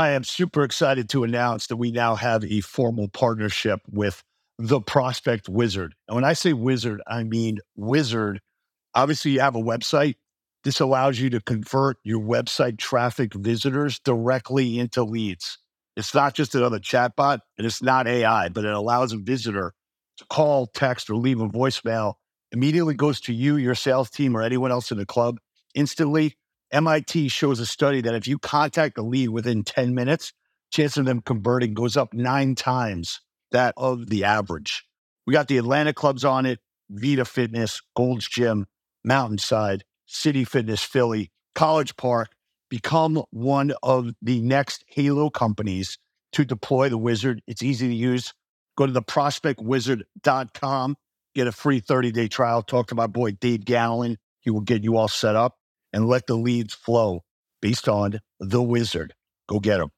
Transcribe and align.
I 0.00 0.12
am 0.12 0.24
super 0.24 0.62
excited 0.62 1.10
to 1.10 1.24
announce 1.24 1.66
that 1.66 1.76
we 1.76 1.90
now 1.90 2.14
have 2.14 2.42
a 2.42 2.62
formal 2.62 3.08
partnership 3.08 3.80
with 3.86 4.24
the 4.58 4.80
Prospect 4.80 5.46
Wizard. 5.46 5.94
And 6.08 6.14
when 6.14 6.24
I 6.24 6.32
say 6.32 6.54
wizard, 6.54 7.02
I 7.06 7.22
mean 7.22 7.58
wizard. 7.76 8.40
Obviously, 8.94 9.32
you 9.32 9.40
have 9.40 9.56
a 9.56 9.62
website. 9.62 10.14
This 10.64 10.80
allows 10.80 11.20
you 11.20 11.28
to 11.28 11.40
convert 11.42 11.98
your 12.02 12.18
website 12.18 12.78
traffic 12.78 13.34
visitors 13.34 13.98
directly 13.98 14.78
into 14.78 15.04
leads. 15.04 15.58
It's 15.98 16.14
not 16.14 16.32
just 16.32 16.54
another 16.54 16.78
chatbot 16.78 17.40
and 17.58 17.66
it's 17.66 17.82
not 17.82 18.08
AI, 18.08 18.48
but 18.48 18.64
it 18.64 18.72
allows 18.72 19.12
a 19.12 19.18
visitor 19.18 19.74
to 20.16 20.24
call, 20.30 20.66
text, 20.68 21.10
or 21.10 21.16
leave 21.16 21.42
a 21.42 21.48
voicemail. 21.48 22.14
Immediately 22.52 22.94
goes 22.94 23.20
to 23.20 23.34
you, 23.34 23.56
your 23.56 23.74
sales 23.74 24.08
team, 24.08 24.34
or 24.34 24.40
anyone 24.40 24.72
else 24.72 24.90
in 24.90 24.96
the 24.96 25.04
club 25.04 25.40
instantly 25.74 26.38
MIT 26.72 27.28
shows 27.28 27.58
a 27.58 27.66
study 27.66 28.00
that 28.00 28.14
if 28.14 28.28
you 28.28 28.38
contact 28.38 28.98
a 28.98 29.02
lead 29.02 29.30
within 29.30 29.64
10 29.64 29.94
minutes, 29.94 30.32
chance 30.70 30.96
of 30.96 31.04
them 31.04 31.20
converting 31.20 31.74
goes 31.74 31.96
up 31.96 32.14
nine 32.14 32.54
times 32.54 33.20
that 33.50 33.74
of 33.76 34.08
the 34.08 34.24
average. 34.24 34.84
We 35.26 35.32
got 35.32 35.48
the 35.48 35.58
Atlanta 35.58 35.92
clubs 35.92 36.24
on 36.24 36.46
it, 36.46 36.60
Vita 36.88 37.24
Fitness, 37.24 37.80
Gold's 37.96 38.28
Gym, 38.28 38.66
Mountainside, 39.04 39.82
City 40.06 40.44
Fitness 40.44 40.82
Philly, 40.82 41.30
College 41.54 41.96
Park. 41.96 42.30
Become 42.68 43.24
one 43.30 43.72
of 43.82 44.12
the 44.22 44.40
next 44.40 44.84
Halo 44.86 45.28
companies 45.28 45.98
to 46.32 46.44
deploy 46.44 46.88
the 46.88 46.98
wizard. 46.98 47.42
It's 47.48 47.64
easy 47.64 47.88
to 47.88 47.94
use. 47.94 48.32
Go 48.76 48.86
to 48.86 48.92
the 48.92 49.02
prospectwizard.com, 49.02 50.96
get 51.34 51.48
a 51.48 51.52
free 51.52 51.80
30 51.80 52.12
day 52.12 52.28
trial. 52.28 52.62
Talk 52.62 52.86
to 52.88 52.94
my 52.94 53.08
boy 53.08 53.32
Dave 53.32 53.64
Gallen. 53.64 54.18
He 54.38 54.50
will 54.50 54.60
get 54.60 54.84
you 54.84 54.96
all 54.96 55.08
set 55.08 55.34
up 55.34 55.56
and 55.92 56.06
let 56.06 56.26
the 56.26 56.36
leads 56.36 56.74
flow 56.74 57.22
based 57.60 57.88
on 57.88 58.20
the 58.38 58.62
wizard. 58.62 59.14
Go 59.48 59.60
get 59.60 59.78
them. 59.78 59.90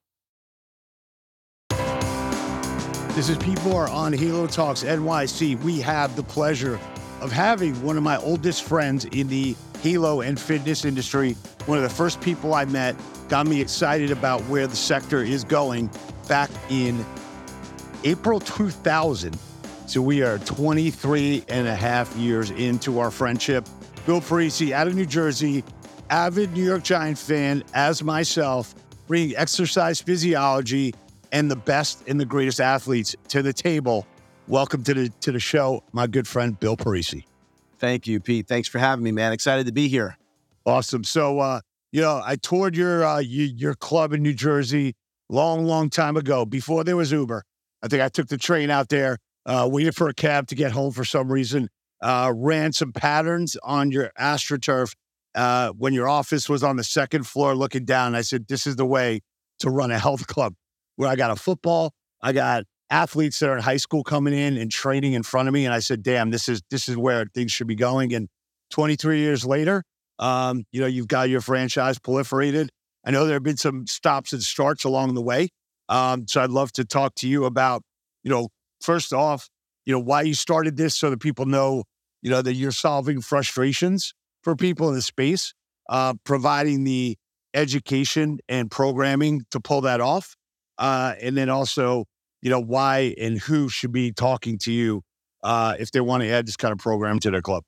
This 3.15 3.29
is 3.29 3.37
Pete 3.37 3.63
Moore 3.63 3.87
on 3.89 4.11
Halo 4.11 4.47
Talks 4.47 4.83
NYC. 4.83 5.61
We 5.61 5.79
have 5.81 6.15
the 6.15 6.23
pleasure 6.23 6.79
of 7.21 7.31
having 7.31 7.79
one 7.83 7.95
of 7.95 8.03
my 8.03 8.17
oldest 8.17 8.63
friends 8.63 9.05
in 9.05 9.27
the 9.27 9.55
Halo 9.81 10.21
and 10.21 10.39
fitness 10.39 10.83
industry. 10.83 11.33
One 11.67 11.77
of 11.77 11.83
the 11.83 11.89
first 11.89 12.19
people 12.21 12.55
I 12.55 12.65
met 12.65 12.95
got 13.29 13.45
me 13.45 13.61
excited 13.61 14.09
about 14.09 14.41
where 14.45 14.65
the 14.65 14.75
sector 14.75 15.21
is 15.21 15.43
going 15.43 15.91
back 16.27 16.49
in 16.69 17.05
April 18.03 18.39
2000. 18.39 19.37
So 19.85 20.01
we 20.01 20.23
are 20.23 20.39
23 20.39 21.43
and 21.49 21.67
a 21.67 21.75
half 21.75 22.15
years 22.15 22.49
into 22.51 22.99
our 22.99 23.11
friendship. 23.11 23.67
Bill 24.05 24.21
Parisi 24.21 24.71
out 24.71 24.87
of 24.87 24.95
New 24.95 25.05
Jersey, 25.05 25.63
avid 26.13 26.53
New 26.53 26.63
York 26.63 26.83
Giant 26.83 27.17
fan 27.17 27.63
as 27.73 28.03
myself, 28.03 28.75
bringing 29.07 29.35
exercise 29.35 29.99
physiology 29.99 30.93
and 31.31 31.49
the 31.49 31.55
best 31.55 32.07
and 32.07 32.19
the 32.19 32.25
greatest 32.25 32.61
athletes 32.61 33.15
to 33.29 33.41
the 33.41 33.51
table. 33.51 34.05
Welcome 34.47 34.83
to 34.83 34.93
the 34.93 35.09
to 35.21 35.31
the 35.31 35.39
show, 35.39 35.83
my 35.91 36.05
good 36.05 36.27
friend 36.27 36.59
Bill 36.59 36.77
Parisi. 36.77 37.23
Thank 37.79 38.05
you, 38.05 38.19
Pete. 38.19 38.47
Thanks 38.47 38.67
for 38.67 38.77
having 38.77 39.03
me, 39.03 39.11
man. 39.11 39.33
Excited 39.33 39.65
to 39.65 39.71
be 39.71 39.87
here. 39.87 40.15
Awesome. 40.67 41.03
So, 41.03 41.39
uh, 41.39 41.61
you 41.91 42.01
know, 42.01 42.21
I 42.23 42.35
toured 42.35 42.77
your 42.77 43.03
uh, 43.03 43.17
your, 43.17 43.47
your 43.47 43.73
club 43.73 44.13
in 44.13 44.21
New 44.21 44.33
Jersey 44.33 44.93
long, 45.29 45.65
long 45.65 45.89
time 45.89 46.15
ago 46.15 46.45
before 46.45 46.83
there 46.83 46.95
was 46.95 47.11
Uber. 47.11 47.43
I 47.81 47.87
think 47.87 48.03
I 48.03 48.09
took 48.09 48.27
the 48.27 48.37
train 48.37 48.69
out 48.69 48.89
there, 48.89 49.17
uh, 49.47 49.67
waited 49.71 49.95
for 49.95 50.09
a 50.09 50.13
cab 50.13 50.45
to 50.49 50.55
get 50.55 50.73
home 50.73 50.91
for 50.91 51.05
some 51.05 51.31
reason. 51.31 51.69
Uh, 52.01 52.31
ran 52.35 52.71
some 52.71 52.91
patterns 52.91 53.57
on 53.63 53.89
your 53.89 54.11
AstroTurf 54.19 54.93
uh, 55.35 55.69
when 55.69 55.93
your 55.93 56.07
office 56.07 56.47
was 56.47 56.63
on 56.63 56.75
the 56.75 56.83
second 56.83 57.25
floor 57.25 57.55
looking 57.55 57.85
down. 57.85 58.15
I 58.15 58.21
said, 58.21 58.47
This 58.47 58.67
is 58.67 58.75
the 58.75 58.85
way 58.85 59.21
to 59.59 59.69
run 59.69 59.91
a 59.91 59.99
health 59.99 60.27
club 60.27 60.53
where 60.95 61.09
I 61.09 61.15
got 61.15 61.31
a 61.31 61.35
football, 61.35 61.93
I 62.21 62.33
got 62.33 62.63
athletes 62.89 63.39
that 63.39 63.49
are 63.49 63.57
in 63.57 63.63
high 63.63 63.77
school 63.77 64.03
coming 64.03 64.33
in 64.33 64.57
and 64.57 64.71
training 64.71 65.13
in 65.13 65.23
front 65.23 65.47
of 65.47 65.53
me. 65.53 65.65
And 65.65 65.73
I 65.73 65.79
said, 65.79 66.03
damn, 66.03 66.29
this 66.29 66.47
is 66.47 66.61
this 66.69 66.87
is 66.87 66.95
where 66.95 67.25
things 67.33 67.51
should 67.51 67.67
be 67.67 67.75
going. 67.75 68.13
And 68.13 68.29
23 68.71 69.19
years 69.19 69.45
later, 69.45 69.83
um, 70.19 70.65
you 70.71 70.79
know, 70.79 70.87
you've 70.87 71.07
got 71.07 71.29
your 71.29 71.41
franchise 71.41 71.97
proliferated. 71.97 72.69
I 73.05 73.11
know 73.11 73.25
there 73.25 73.35
have 73.35 73.43
been 73.43 73.57
some 73.57 73.87
stops 73.87 74.31
and 74.31 74.41
starts 74.41 74.83
along 74.83 75.15
the 75.15 75.21
way. 75.21 75.49
Um, 75.89 76.27
so 76.27 76.41
I'd 76.41 76.51
love 76.51 76.71
to 76.73 76.85
talk 76.85 77.15
to 77.15 77.27
you 77.27 77.45
about, 77.45 77.83
you 78.23 78.29
know, 78.29 78.49
first 78.79 79.11
off, 79.11 79.49
you 79.85 79.91
know, 79.91 79.99
why 79.99 80.21
you 80.21 80.33
started 80.33 80.77
this 80.77 80.95
so 80.95 81.09
that 81.09 81.19
people 81.19 81.45
know, 81.45 81.83
you 82.21 82.29
know, 82.29 82.41
that 82.41 82.53
you're 82.53 82.71
solving 82.71 83.19
frustrations 83.19 84.13
for 84.43 84.55
people 84.55 84.89
in 84.89 84.95
the 84.95 85.01
space, 85.01 85.53
uh, 85.89 86.13
providing 86.23 86.83
the 86.83 87.17
education 87.53 88.39
and 88.49 88.69
programming 88.69 89.45
to 89.51 89.59
pull 89.59 89.81
that 89.81 90.01
off. 90.01 90.35
Uh, 90.77 91.13
and 91.21 91.37
then 91.37 91.49
also, 91.49 92.05
you 92.41 92.49
know, 92.49 92.59
why 92.59 93.15
and 93.19 93.39
who 93.39 93.69
should 93.69 93.91
be 93.91 94.11
talking 94.11 94.57
to 94.57 94.71
you 94.71 95.01
uh, 95.43 95.75
if 95.79 95.91
they 95.91 96.01
want 96.01 96.23
to 96.23 96.29
add 96.29 96.47
this 96.47 96.57
kind 96.57 96.71
of 96.71 96.79
program 96.79 97.19
to 97.19 97.31
their 97.31 97.41
club. 97.41 97.63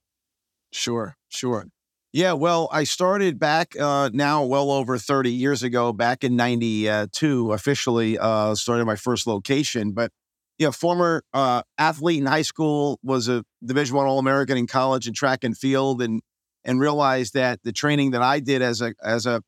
Sure, 0.72 1.16
sure. 1.30 1.66
Yeah, 2.12 2.32
well, 2.32 2.70
I 2.72 2.86
started 2.86 3.40
back 3.40 3.78
uh, 3.78 4.10
now 4.14 4.46
well 4.46 4.72
over 4.72 4.98
30 4.98 5.32
years 5.32 5.64
ago, 5.64 5.92
back 5.92 6.24
in 6.24 6.38
92, 6.38 7.52
officially 7.52 8.18
uh, 8.18 8.56
started 8.56 8.86
my 8.86 8.96
first 8.96 9.28
location. 9.28 9.92
But, 9.92 10.12
yeah, 10.58 10.72
former 10.72 11.24
uh, 11.34 11.64
athlete 11.78 12.20
in 12.20 12.26
high 12.26 12.44
school, 12.44 13.00
was 13.04 13.28
a 13.28 13.44
Division 13.66 13.98
One 13.98 14.08
All 14.08 14.18
American 14.18 14.58
in 14.58 14.66
college 14.66 15.10
in 15.10 15.14
track 15.14 15.44
and 15.44 15.58
field, 15.58 16.02
and 16.02 16.22
and 16.66 16.80
realized 16.80 17.34
that 17.36 17.62
the 17.64 17.72
training 17.72 18.12
that 18.12 18.22
I 18.22 18.42
did 18.42 18.62
as 18.62 18.82
a 18.82 18.94
as 19.04 19.26
a 19.26 19.42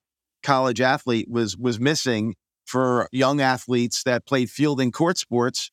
college 0.44 0.80
athlete 0.80 1.30
was 1.30 1.58
was 1.58 1.78
missing 1.80 2.36
for 2.66 3.10
young 3.12 3.42
athletes 3.42 4.04
that 4.04 4.26
played 4.26 4.50
field 4.50 4.80
and 4.80 4.94
court 4.94 5.18
sports 5.18 5.72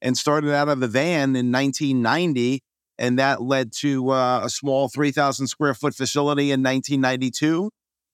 and 0.00 0.16
started 0.18 0.52
out 0.52 0.68
of 0.68 0.80
the 0.80 0.88
van 0.88 1.36
in 1.36 1.52
1990 1.52 2.60
and 2.98 3.18
that 3.18 3.40
led 3.40 3.72
to 3.72 4.10
uh, 4.10 4.42
a 4.44 4.50
small 4.50 4.88
3000 4.88 5.46
square 5.46 5.72
foot 5.74 5.94
facility 5.94 6.50
in 6.50 6.62
1992 6.62 7.70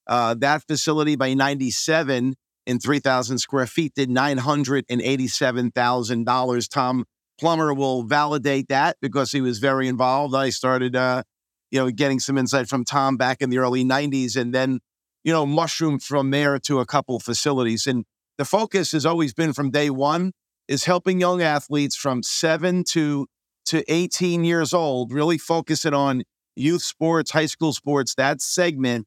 uh, 0.07 0.33
that 0.35 0.63
facility 0.63 1.15
by 1.15 1.33
97 1.33 2.35
in 2.65 2.79
3000 2.79 3.37
square 3.39 3.67
feet 3.67 3.93
did 3.95 4.09
$987000 4.09 6.69
tom 6.69 7.05
plummer 7.39 7.73
will 7.73 8.03
validate 8.03 8.67
that 8.67 8.97
because 9.01 9.31
he 9.31 9.41
was 9.41 9.59
very 9.59 9.87
involved. 9.87 10.35
I 10.35 10.49
started 10.49 10.95
uh, 10.95 11.23
you 11.71 11.79
know, 11.79 11.89
getting 11.91 12.19
some 12.19 12.37
insight 12.37 12.67
from 12.67 12.83
Tom 12.83 13.17
back 13.17 13.41
in 13.41 13.49
the 13.49 13.57
early 13.57 13.83
90s 13.83 14.35
and 14.35 14.53
then, 14.53 14.79
you 15.23 15.31
know, 15.31 15.45
mushroomed 15.45 16.03
from 16.03 16.31
there 16.31 16.59
to 16.59 16.79
a 16.79 16.85
couple 16.85 17.19
facilities. 17.19 17.85
And 17.87 18.05
the 18.37 18.45
focus 18.45 18.91
has 18.93 19.05
always 19.05 19.33
been 19.33 19.53
from 19.53 19.69
day 19.69 19.89
one 19.89 20.31
is 20.67 20.85
helping 20.85 21.19
young 21.19 21.41
athletes 21.41 21.95
from 21.95 22.23
seven 22.23 22.83
to 22.85 23.27
to 23.65 23.83
18 23.91 24.45
years 24.45 24.73
old, 24.73 25.11
really 25.11 25.37
focusing 25.37 25.93
on 25.93 26.23
youth 26.55 26.81
sports, 26.81 27.31
high 27.31 27.45
school 27.45 27.73
sports, 27.73 28.15
that 28.15 28.41
segment, 28.41 29.05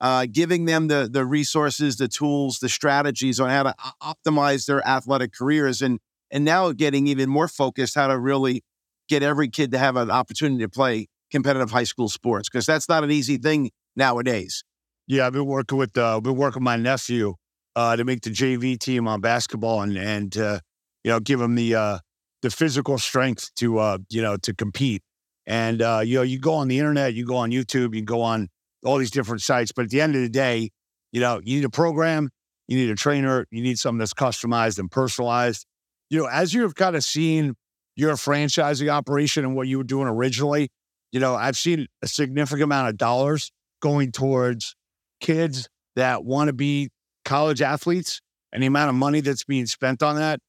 uh, 0.00 0.26
giving 0.30 0.66
them 0.66 0.88
the 0.88 1.08
the 1.10 1.24
resources, 1.24 1.96
the 1.96 2.08
tools, 2.08 2.58
the 2.58 2.68
strategies 2.68 3.40
on 3.40 3.48
how 3.48 3.62
to 3.62 3.74
optimize 4.02 4.66
their 4.66 4.86
athletic 4.86 5.32
careers, 5.32 5.82
and 5.82 5.98
and 6.30 6.44
now 6.44 6.72
getting 6.72 7.06
even 7.06 7.28
more 7.28 7.48
focused 7.48 7.94
how 7.94 8.08
to 8.08 8.18
really 8.18 8.62
get 9.08 9.22
every 9.22 9.48
kid 9.48 9.70
to 9.70 9.78
have 9.78 9.96
an 9.96 10.10
opportunity 10.10 10.62
to 10.62 10.68
play 10.68 11.08
competitive 11.34 11.72
high 11.72 11.84
school 11.84 12.08
sports 12.08 12.48
because 12.48 12.64
that's 12.64 12.88
not 12.88 13.02
an 13.02 13.10
easy 13.10 13.36
thing 13.36 13.70
nowadays. 13.96 14.62
Yeah, 15.08 15.26
I've 15.26 15.32
been 15.32 15.46
working 15.46 15.76
with 15.76 15.98
uh, 15.98 16.20
been 16.20 16.36
working 16.36 16.60
with 16.60 16.64
my 16.64 16.76
nephew 16.76 17.34
uh, 17.74 17.96
to 17.96 18.04
make 18.04 18.22
the 18.22 18.30
JV 18.30 18.78
team 18.78 19.08
on 19.08 19.20
basketball 19.20 19.82
and 19.82 19.96
and 19.96 20.36
uh, 20.38 20.60
you 21.02 21.10
know 21.10 21.18
give 21.18 21.40
him 21.40 21.56
the 21.56 21.74
uh, 21.74 21.98
the 22.42 22.50
physical 22.50 22.98
strength 22.98 23.50
to 23.56 23.78
uh, 23.78 23.98
you 24.08 24.22
know 24.22 24.36
to 24.38 24.54
compete. 24.54 25.02
And 25.46 25.82
uh, 25.82 26.02
you 26.04 26.16
know 26.16 26.22
you 26.22 26.38
go 26.38 26.54
on 26.54 26.68
the 26.68 26.78
internet, 26.78 27.14
you 27.14 27.26
go 27.26 27.36
on 27.36 27.50
YouTube, 27.50 27.94
you 27.94 28.02
go 28.02 28.22
on 28.22 28.48
all 28.84 28.96
these 28.98 29.10
different 29.10 29.42
sites, 29.42 29.72
but 29.72 29.86
at 29.86 29.90
the 29.90 30.00
end 30.00 30.14
of 30.14 30.22
the 30.22 30.28
day, 30.28 30.70
you 31.12 31.20
know 31.20 31.40
you 31.42 31.56
need 31.56 31.64
a 31.64 31.70
program, 31.70 32.30
you 32.68 32.78
need 32.78 32.90
a 32.90 32.94
trainer, 32.94 33.44
you 33.50 33.60
need 33.60 33.78
something 33.78 33.98
that's 33.98 34.14
customized 34.14 34.78
and 34.78 34.88
personalized. 34.88 35.66
You 36.10 36.20
know, 36.20 36.28
as 36.28 36.54
you've 36.54 36.76
kind 36.76 36.94
of 36.94 37.02
seen 37.02 37.56
your 37.96 38.14
franchising 38.14 38.88
operation 38.88 39.44
and 39.44 39.56
what 39.56 39.66
you 39.66 39.78
were 39.78 39.84
doing 39.84 40.06
originally, 40.06 40.70
you 41.14 41.20
know, 41.20 41.36
I've 41.36 41.56
seen 41.56 41.86
a 42.02 42.08
significant 42.08 42.64
amount 42.64 42.88
of 42.88 42.96
dollars 42.96 43.52
going 43.80 44.10
towards 44.10 44.74
kids 45.20 45.68
that 45.94 46.24
want 46.24 46.48
to 46.48 46.52
be 46.52 46.90
college 47.24 47.62
athletes 47.62 48.20
and 48.52 48.64
the 48.64 48.66
amount 48.66 48.88
of 48.88 48.96
money 48.96 49.20
that's 49.20 49.44
being 49.44 49.66
spent 49.66 50.02
on 50.02 50.16
that. 50.16 50.40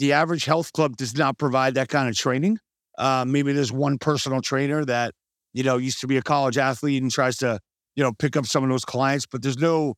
The 0.00 0.12
average 0.12 0.46
health 0.46 0.72
club 0.72 0.96
does 0.96 1.16
not 1.16 1.38
provide 1.38 1.74
that 1.74 1.88
kind 1.90 2.08
of 2.08 2.16
training. 2.16 2.58
Uh, 2.98 3.24
maybe 3.24 3.52
there's 3.52 3.70
one 3.70 3.98
personal 3.98 4.40
trainer 4.40 4.84
that, 4.84 5.12
you 5.52 5.62
know, 5.62 5.76
used 5.76 6.00
to 6.00 6.08
be 6.08 6.16
a 6.16 6.22
college 6.22 6.58
athlete 6.58 7.00
and 7.00 7.12
tries 7.12 7.36
to, 7.36 7.60
you 7.94 8.02
know, 8.02 8.12
pick 8.12 8.36
up 8.36 8.46
some 8.46 8.64
of 8.64 8.70
those 8.70 8.84
clients, 8.84 9.26
but 9.30 9.42
there's 9.42 9.58
no, 9.58 9.94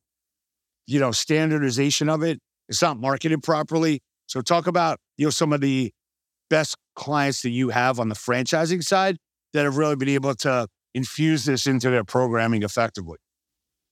you 0.85 0.99
know, 0.99 1.11
standardization 1.11 2.07
of 2.07 2.21
it. 2.21 2.39
It's 2.69 2.83
not 2.83 2.99
marketed 2.99 3.41
properly. 3.41 3.99
So 4.27 4.41
talk 4.41 4.67
about, 4.67 4.99
you 5.17 5.25
know, 5.25 5.31
some 5.31 5.53
of 5.53 5.61
the 5.61 5.91
best 6.51 6.75
clients 6.95 7.41
that 7.41 7.49
you 7.49 7.69
have 7.69 7.99
on 7.99 8.09
the 8.09 8.15
franchising 8.15 8.83
side 8.83 9.17
that 9.53 9.65
have 9.65 9.77
really 9.77 9.95
been 9.95 10.09
able 10.09 10.35
to 10.35 10.67
infuse 10.93 11.45
this 11.45 11.65
into 11.67 11.89
their 11.89 12.03
programming 12.03 12.63
effectively? 12.63 13.17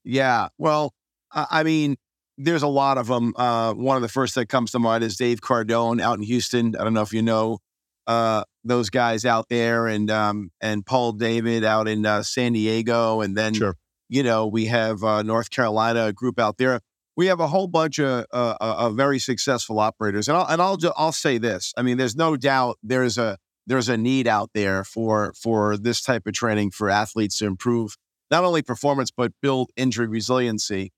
Yeah. 0.04 0.50
Well, 0.58 0.94
I 1.32 1.64
mean, 1.64 1.96
there's 2.38 2.64
a 2.64 2.68
lot 2.68 2.98
of 2.98 3.08
them. 3.08 3.34
Uh, 3.36 3.74
one 3.74 3.96
of 3.96 4.02
the 4.02 4.10
first 4.10 4.36
that 4.36 4.48
comes 4.50 4.72
to 4.72 4.80
mind 4.80 5.04
is 5.04 5.16
Dave 5.16 5.42
Cardone 5.42 6.02
out 6.02 6.18
in 6.18 6.24
Houston. 6.24 6.76
I 6.76 6.84
don't 6.84 6.94
know 6.94 7.02
if 7.02 7.14
you 7.14 7.22
know 7.22 7.60
uh, 8.08 8.44
those 8.64 8.90
guys 8.90 9.26
out 9.26 9.48
there, 9.50 9.88
and 9.88 10.10
um, 10.10 10.52
and 10.60 10.86
Paul 10.86 11.14
David 11.14 11.64
out 11.64 11.88
in 11.88 12.06
uh, 12.06 12.24
San 12.24 12.54
Diego, 12.54 13.22
and 13.22 13.38
then 13.38 13.54
Sure. 13.54 13.76
you 14.10 14.24
know 14.24 14.48
we 14.48 14.66
have 14.66 15.04
uh, 15.04 15.22
North 15.22 15.52
Carolina 15.52 16.12
group 16.12 16.40
out 16.40 16.58
there. 16.58 16.80
We 17.16 17.28
have 17.28 17.40
a 17.40 17.48
whole 17.48 17.68
bunch 17.68 18.00
of, 18.00 18.26
uh, 18.32 18.56
uh, 18.60 18.76
of 18.80 18.96
very 18.96 19.20
successful 19.20 19.80
operators, 19.80 20.28
and 20.28 20.36
I'll 20.38 20.48
and 20.48 20.62
I'll 20.62 20.78
I'll 20.98 21.12
say 21.12 21.38
this. 21.38 21.74
I 21.78 21.84
mean, 21.84 21.98
there's 21.98 22.16
no 22.16 22.36
doubt 22.36 22.78
there's 22.82 23.18
a 23.18 23.38
there's 23.68 23.90
a 23.90 23.98
need 23.98 24.28
out 24.28 24.50
there 24.54 24.84
for 24.84 25.34
for 25.34 25.78
this 25.78 26.02
type 26.02 26.28
of 26.28 26.34
training 26.34 26.72
for 26.72 26.90
athletes 26.90 27.38
to 27.40 27.46
improve 27.46 27.96
not 28.30 28.44
only 28.44 28.62
performance 28.62 29.12
but 29.12 29.32
build 29.42 29.70
injury 29.76 30.08
resiliency. 30.08 30.92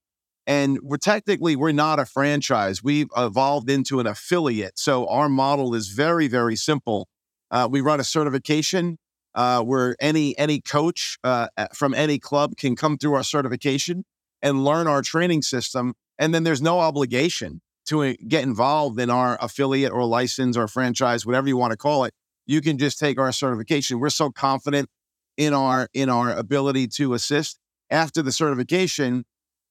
And 0.46 0.80
we're 0.82 0.98
technically 0.98 1.56
we're 1.56 1.72
not 1.72 2.00
a 2.00 2.06
franchise. 2.06 2.84
We've 2.84 3.08
evolved 3.16 3.70
into 3.70 4.00
an 4.00 4.08
affiliate. 4.08 4.78
So 4.78 5.08
our 5.08 5.30
model 5.30 5.74
is 5.74 5.90
very 5.90 6.28
very 6.28 6.56
simple. 6.56 7.08
Uh, 7.52 7.68
we 7.70 7.82
run 7.82 8.00
a 8.00 8.04
certification 8.04 8.98
uh, 9.36 9.62
where 9.62 9.96
any 10.00 10.38
any 10.38 10.60
coach 10.62 11.18
uh, 11.24 11.48
from 11.74 11.94
any 11.94 12.20
club 12.20 12.56
can 12.58 12.76
come 12.76 12.98
through 12.98 13.14
our 13.14 13.24
certification 13.24 14.06
and 14.42 14.64
learn 14.64 14.88
our 14.88 15.02
training 15.02 15.42
system. 15.42 15.94
And 16.20 16.34
then 16.34 16.44
there's 16.44 16.62
no 16.62 16.80
obligation 16.80 17.62
to 17.86 18.04
uh, 18.04 18.14
get 18.28 18.44
involved 18.44 19.00
in 19.00 19.10
our 19.10 19.38
affiliate 19.42 19.92
or 19.92 20.06
license 20.06 20.56
or 20.58 20.68
franchise, 20.68 21.26
whatever 21.26 21.48
you 21.48 21.58
want 21.58 21.72
to 21.72 21.78
call 21.78 22.04
it. 22.04 22.14
You 22.46 22.62
can 22.62 22.78
just 22.78 23.00
take 23.00 23.20
our 23.20 23.32
certification. 23.32 24.00
We're 24.00 24.10
so 24.10 24.30
confident 24.30 24.90
in 25.38 25.54
our 25.54 25.88
in 25.94 26.10
our 26.10 26.32
ability 26.32 26.88
to 26.88 27.14
assist 27.14 27.60
after 27.90 28.22
the 28.22 28.32
certification. 28.32 29.26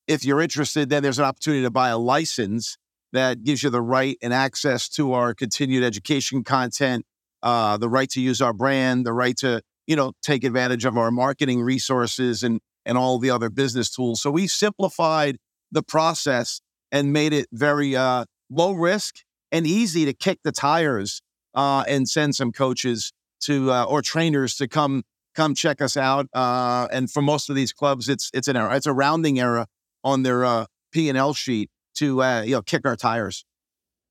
If 0.08 0.24
you're 0.24 0.40
interested, 0.40 0.88
then 0.88 1.02
there's 1.02 1.18
an 1.18 1.24
opportunity 1.24 1.62
to 1.62 1.70
buy 1.70 1.90
a 1.90 1.98
license 1.98 2.76
that 3.12 3.44
gives 3.44 3.62
you 3.62 3.70
the 3.70 3.82
right 3.82 4.16
and 4.22 4.32
access 4.32 4.88
to 4.90 5.12
our 5.12 5.34
continued 5.34 5.84
education 5.84 6.42
content, 6.42 7.04
uh, 7.42 7.76
the 7.76 7.88
right 7.88 8.08
to 8.10 8.20
use 8.20 8.40
our 8.40 8.52
brand, 8.52 9.06
the 9.06 9.12
right 9.12 9.36
to 9.38 9.62
you 9.86 9.96
know 9.96 10.12
take 10.22 10.44
advantage 10.44 10.84
of 10.84 10.96
our 10.96 11.10
marketing 11.10 11.62
resources 11.62 12.42
and 12.42 12.60
and 12.84 12.98
all 12.98 13.18
the 13.18 13.30
other 13.30 13.50
business 13.50 13.90
tools. 13.90 14.20
So 14.20 14.30
we 14.30 14.46
simplified 14.46 15.36
the 15.70 15.82
process 15.82 16.60
and 16.90 17.12
made 17.12 17.32
it 17.32 17.46
very 17.52 17.94
uh, 17.94 18.24
low 18.50 18.72
risk 18.72 19.16
and 19.50 19.66
easy 19.66 20.04
to 20.04 20.12
kick 20.12 20.40
the 20.42 20.52
tires 20.52 21.22
uh, 21.54 21.84
and 21.88 22.08
send 22.08 22.34
some 22.34 22.52
coaches 22.52 23.12
to 23.42 23.70
uh, 23.70 23.84
or 23.84 24.02
trainers 24.02 24.56
to 24.56 24.68
come 24.68 25.02
come 25.34 25.54
check 25.54 25.80
us 25.80 25.96
out. 25.96 26.26
Uh, 26.32 26.88
and 26.92 27.10
for 27.10 27.22
most 27.22 27.48
of 27.48 27.56
these 27.56 27.72
clubs, 27.72 28.08
it's 28.08 28.30
it's 28.34 28.48
an 28.48 28.56
error. 28.56 28.72
It's 28.74 28.86
a 28.86 28.92
rounding 28.92 29.40
error 29.40 29.66
on 30.04 30.22
their 30.22 30.44
uh, 30.44 30.66
P 30.92 31.08
and 31.08 31.18
L 31.18 31.34
sheet 31.34 31.70
to 31.96 32.22
uh, 32.22 32.42
you 32.42 32.52
know 32.52 32.62
kick 32.62 32.86
our 32.86 32.96
tires. 32.96 33.44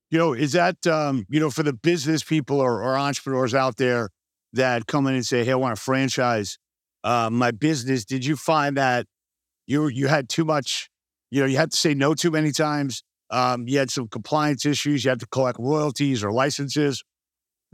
You 0.09 0.17
know, 0.17 0.33
is 0.33 0.51
that 0.53 0.85
um, 0.87 1.25
you 1.29 1.39
know 1.39 1.49
for 1.49 1.63
the 1.63 1.73
business 1.73 2.23
people 2.23 2.59
or, 2.59 2.83
or 2.83 2.97
entrepreneurs 2.97 3.53
out 3.53 3.77
there 3.77 4.09
that 4.53 4.87
come 4.87 5.07
in 5.07 5.15
and 5.15 5.25
say, 5.25 5.43
"Hey, 5.43 5.51
I 5.51 5.55
want 5.55 5.75
to 5.75 5.81
franchise 5.81 6.57
uh, 7.03 7.29
my 7.31 7.51
business." 7.51 8.05
Did 8.05 8.25
you 8.25 8.35
find 8.35 8.77
that 8.77 9.05
you 9.67 9.87
you 9.87 10.07
had 10.07 10.29
too 10.29 10.45
much? 10.45 10.89
You 11.29 11.41
know, 11.41 11.45
you 11.47 11.57
had 11.57 11.71
to 11.71 11.77
say 11.77 11.93
no 11.93 12.13
too 12.13 12.31
many 12.31 12.51
times. 12.51 13.03
Um, 13.29 13.65
you 13.65 13.79
had 13.79 13.89
some 13.89 14.09
compliance 14.09 14.65
issues. 14.65 15.05
You 15.05 15.09
had 15.09 15.21
to 15.21 15.27
collect 15.27 15.57
royalties 15.57 16.21
or 16.21 16.33
licenses. 16.33 17.01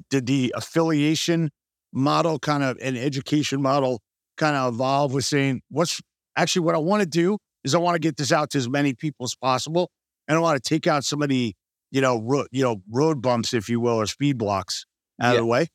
Did 0.09 0.25
the 0.27 0.53
affiliation 0.55 1.51
model 1.93 2.39
kind 2.39 2.63
of 2.63 2.77
an 2.81 2.95
education 2.97 3.61
model 3.61 4.01
kind 4.37 4.55
of 4.55 4.73
evolve 4.75 5.13
with 5.13 5.25
saying, 5.25 5.61
"What's 5.69 5.99
actually 6.35 6.61
what 6.65 6.75
I 6.75 6.79
want 6.79 7.01
to 7.01 7.07
do 7.09 7.37
is 7.63 7.73
I 7.75 7.79
want 7.79 7.95
to 7.95 7.99
get 7.99 8.17
this 8.17 8.31
out 8.31 8.51
to 8.51 8.57
as 8.57 8.69
many 8.69 8.93
people 8.93 9.23
as 9.25 9.35
possible, 9.35 9.89
and 10.27 10.37
I 10.37 10.41
want 10.41 10.61
to 10.63 10.69
take 10.69 10.87
out 10.87 11.03
some 11.03 11.21
of 11.21 11.29
the 11.29 11.53
you 11.89 12.01
know, 12.01 12.21
ro- 12.21 12.45
you 12.51 12.61
know, 12.61 12.81
road 12.91 13.21
bumps, 13.21 13.53
if 13.53 13.69
you 13.69 13.79
will, 13.79 13.93
or 13.95 14.05
speed 14.05 14.37
blocks 14.37 14.85
out 15.21 15.29
Yeah. 15.29 15.31
of 15.35 15.37
the 15.37 15.45
way. 15.45 15.67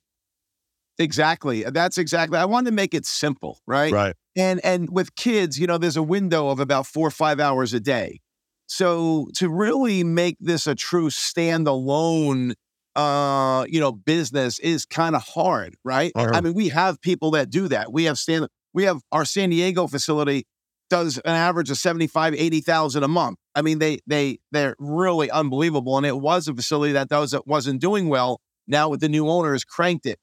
Exactly. 0.99 1.63
That's 1.65 1.97
exactly. 1.97 2.39
I 2.39 2.45
wanted 2.45 2.71
to 2.71 2.77
make 2.77 2.93
it 2.93 3.07
simple, 3.07 3.61
right? 3.67 3.91
Right. 3.93 4.15
And 4.37 4.61
and 4.65 4.91
with 4.91 5.15
kids, 5.15 5.59
you 5.59 5.67
know, 5.67 5.79
there's 5.79 5.97
a 5.97 6.03
window 6.03 6.49
of 6.51 6.61
about 6.61 6.87
four 6.87 7.07
or 7.09 7.11
five 7.11 7.41
hours 7.41 7.73
a 7.73 7.81
day. 7.81 8.21
So 8.67 9.29
to 9.37 9.49
really 9.49 10.05
make 10.05 10.37
this 10.39 10.67
a 10.67 10.75
true 10.75 11.09
standalone 11.09 12.55
uh, 12.95 13.65
you 13.69 13.81
know, 13.81 13.93
business 13.93 14.59
is 14.59 14.85
kind 14.85 15.17
of 15.17 15.23
hard, 15.23 15.77
right? 15.85 16.13
Uh-huh. 16.15 16.31
I 16.33 16.41
mean, 16.41 16.55
we 16.55 16.69
have 16.69 17.01
people 17.01 17.33
that 17.33 17.51
do 17.51 17.69
that. 17.69 17.93
We 17.93 18.05
have 18.05 18.19
stand 18.19 18.49
we 18.75 18.85
have 18.85 19.01
our 19.13 19.25
San 19.25 19.51
Diego 19.51 19.87
facility 19.87 20.47
does 20.91 21.17
an 21.19 21.35
average 21.35 21.71
of 21.71 21.79
75, 21.79 22.35
80,000 22.35 23.03
a 23.03 23.09
month. 23.09 23.39
I 23.55 23.63
mean, 23.63 23.79
they 23.79 24.01
they 24.07 24.39
they're 24.51 24.77
really 24.79 25.31
unbelievable. 25.31 25.97
And 25.97 26.05
it 26.05 26.19
was 26.19 26.49
a 26.49 26.55
facility 26.55 26.93
that 26.93 27.09
does 27.09 27.31
that 27.31 27.47
wasn't 27.47 27.81
doing 27.81 28.09
well. 28.09 28.41
Now 28.67 28.91
with 28.91 29.01
the 29.01 29.09
new 29.09 29.29
owners 29.29 29.65
cranked 29.65 30.07
it. 30.07 30.19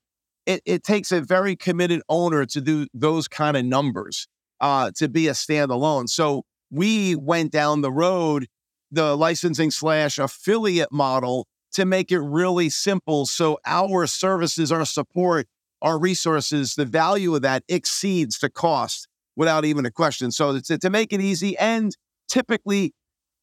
It 0.45 0.61
it 0.65 0.83
takes 0.83 1.11
a 1.11 1.21
very 1.21 1.55
committed 1.55 2.01
owner 2.07 2.45
to 2.45 2.61
do 2.61 2.87
those 2.93 3.27
kind 3.27 3.57
of 3.57 3.65
numbers 3.65 4.27
uh 4.61 4.91
to 4.97 5.09
be 5.09 5.27
a 5.27 5.31
standalone. 5.31 6.07
So 6.07 6.43
we 6.69 7.15
went 7.15 7.51
down 7.51 7.81
the 7.81 7.91
road, 7.91 8.45
the 8.91 9.17
licensing 9.17 9.71
slash 9.71 10.19
affiliate 10.19 10.91
model 10.91 11.47
to 11.73 11.85
make 11.85 12.11
it 12.11 12.19
really 12.19 12.69
simple. 12.69 13.25
So 13.25 13.59
our 13.65 14.07
services, 14.07 14.71
our 14.71 14.85
support, 14.85 15.47
our 15.81 15.99
resources, 15.99 16.75
the 16.75 16.85
value 16.85 17.35
of 17.35 17.41
that 17.43 17.63
exceeds 17.67 18.39
the 18.39 18.49
cost 18.49 19.07
without 19.35 19.65
even 19.65 19.85
a 19.85 19.91
question. 19.91 20.31
So 20.31 20.59
to, 20.59 20.77
to 20.77 20.89
make 20.89 21.13
it 21.13 21.21
easy, 21.21 21.57
and 21.57 21.95
typically 22.27 22.93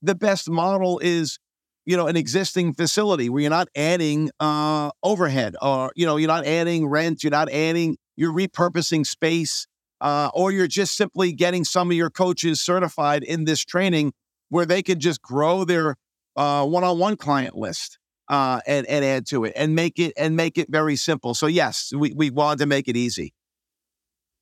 the 0.03 0.15
best 0.15 0.51
model 0.51 0.99
is, 0.99 1.39
you 1.87 1.97
know, 1.97 2.07
an 2.07 2.17
existing 2.17 2.75
facility 2.75 3.29
where 3.29 3.43
you're 3.43 3.51
not 3.51 3.69
adding 3.77 4.31
uh, 4.41 4.91
overhead, 5.03 5.55
or 5.63 5.93
you 5.97 6.05
know, 6.05 6.17
you're 6.17 6.29
not 6.29 6.45
adding 6.45 6.87
rent, 6.87 7.23
you're 7.23 7.31
not 7.31 7.51
adding, 7.51 7.97
you're 8.17 8.33
repurposing 8.33 9.07
space, 9.07 9.67
uh, 10.01 10.31
or 10.35 10.51
you're 10.51 10.67
just 10.67 10.97
simply 10.97 11.33
getting 11.33 11.65
some 11.65 11.91
of 11.91 11.97
your 11.97 12.11
coaches 12.11 12.61
certified 12.61 13.23
in 13.23 13.45
this 13.45 13.65
training 13.65 14.13
where 14.49 14.67
they 14.67 14.83
could 14.83 14.99
just 14.99 15.23
grow 15.23 15.65
their 15.65 15.97
uh, 16.37 16.65
one-on-one 16.67 17.17
client 17.17 17.57
list 17.57 17.99
uh, 18.29 18.61
and 18.67 18.87
and 18.87 19.05
add 19.05 19.27
to 19.27 19.45
it 19.45 19.53
and 19.57 19.75
make 19.75 19.99
it 19.99 20.13
and 20.17 20.37
make 20.37 20.59
it 20.59 20.69
very 20.71 20.97
simple. 20.97 21.35
So 21.35 21.47
yes, 21.47 21.93
we 21.97 22.13
we 22.13 22.31
wanted 22.31 22.59
to 22.61 22.67
make 22.67 22.89
it 22.89 22.97
easy. 22.97 23.33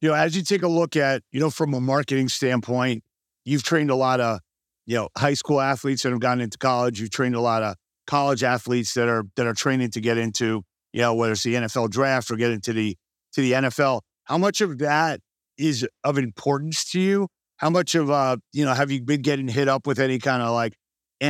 You 0.01 0.11
know, 0.11 0.15
as 0.15 0.37
you 0.37 0.43
take 0.43 0.63
a 0.63 0.69
look 0.69 0.97
at, 0.97 1.23
you 1.33 1.41
know, 1.41 1.51
from 1.51 1.73
a 1.73 1.81
marketing 1.81 2.29
standpoint, 2.29 3.05
you've 3.45 3.63
trained 3.63 3.91
a 3.91 3.95
lot 3.95 4.21
of, 4.21 4.41
you 4.85 4.97
know, 4.97 5.09
high 5.17 5.35
school 5.35 5.61
athletes 5.61 6.03
that 6.03 6.11
have 6.11 6.21
gotten 6.21 6.43
into 6.43 6.59
college. 6.59 7.01
You've 7.01 7.11
trained 7.11 7.35
a 7.35 7.41
lot 7.41 7.63
of 7.63 7.77
college 8.07 8.43
athletes 8.43 8.95
that 8.95 9.09
are 9.09 9.25
that 9.37 9.47
are 9.47 9.55
training 9.55 9.91
to 9.93 10.01
get 10.01 10.19
into, 10.19 10.63
you 10.93 11.01
know, 11.01 11.15
whether 11.15 11.33
it's 11.33 11.43
the 11.43 11.55
NFL 11.55 11.91
draft 11.91 12.31
or 12.31 12.37
get 12.37 12.51
into 12.51 12.73
the 12.73 12.97
to 13.33 13.41
the 13.41 13.53
NFL. 13.53 14.03
How 14.25 14.39
much 14.39 14.61
of 14.61 14.79
that 14.79 15.21
is 15.57 15.87
of 16.03 16.19
importance 16.19 16.85
to 16.91 17.01
you? 17.01 17.29
How 17.57 17.71
much 17.71 17.95
of 17.95 18.11
uh, 18.11 18.37
you 18.53 18.65
know, 18.65 18.75
have 18.75 18.91
you 18.91 19.03
been 19.03 19.23
getting 19.23 19.49
hit 19.49 19.69
up 19.69 19.87
with 19.87 19.99
any 19.99 20.19
kind 20.19 20.43
of 20.43 20.53
like 20.53 20.75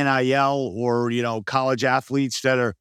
NIL 0.03 0.73
or, 0.75 1.09
you 1.11 1.21
know, 1.23 1.41
college 1.41 1.83
athletes 1.83 2.41
that 2.41 2.57
are, 2.59 2.73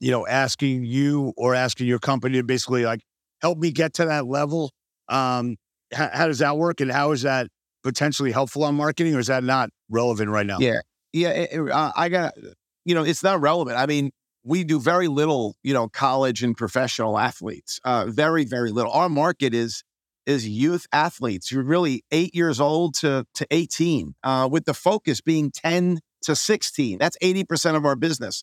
you 0.00 0.10
know, 0.10 0.26
asking 0.26 0.84
you 0.84 1.32
or 1.36 1.54
asking 1.54 1.86
your 1.86 1.98
company 1.98 2.38
to 2.38 2.42
basically 2.44 2.84
like 2.84 3.00
help 3.40 3.58
me 3.58 3.70
get 3.70 3.94
to 3.94 4.04
that 4.06 4.26
level? 4.26 4.70
Um, 5.08 5.56
how, 5.92 6.08
how 6.12 6.26
does 6.26 6.38
that 6.38 6.56
work, 6.56 6.80
and 6.80 6.90
how 6.90 7.12
is 7.12 7.22
that 7.22 7.48
potentially 7.82 8.32
helpful 8.32 8.64
on 8.64 8.74
marketing, 8.74 9.14
or 9.14 9.18
is 9.18 9.26
that 9.26 9.44
not 9.44 9.70
relevant 9.90 10.30
right 10.30 10.46
now? 10.46 10.58
Yeah. 10.60 10.80
Yeah, 11.12 11.28
it- 11.30 11.50
it- 11.52 11.70
uh, 11.70 11.92
I 11.94 12.08
got 12.08 12.32
you 12.84 12.94
know, 12.96 13.04
it's 13.04 13.22
not 13.22 13.40
relevant. 13.40 13.76
I 13.78 13.86
mean, 13.86 14.10
we 14.44 14.64
do 14.64 14.80
very 14.80 15.06
little, 15.06 15.54
you 15.62 15.72
know, 15.72 15.88
college 15.88 16.42
and 16.42 16.56
professional 16.56 17.16
athletes. 17.18 17.78
Uh, 17.84 18.06
very, 18.08 18.44
very 18.44 18.72
little. 18.72 18.90
Our 18.92 19.08
market 19.08 19.54
is 19.54 19.84
is 20.26 20.48
youth 20.48 20.86
athletes. 20.92 21.50
You're 21.52 21.64
really 21.64 22.04
eight 22.10 22.34
years 22.34 22.60
old 22.60 22.94
to 22.96 23.24
to 23.34 23.46
18, 23.50 24.14
uh, 24.24 24.48
with 24.50 24.64
the 24.64 24.74
focus 24.74 25.20
being 25.20 25.50
10 25.50 26.00
to 26.22 26.36
16. 26.36 26.98
That's 26.98 27.16
80% 27.22 27.76
of 27.76 27.84
our 27.84 27.96
business. 27.96 28.42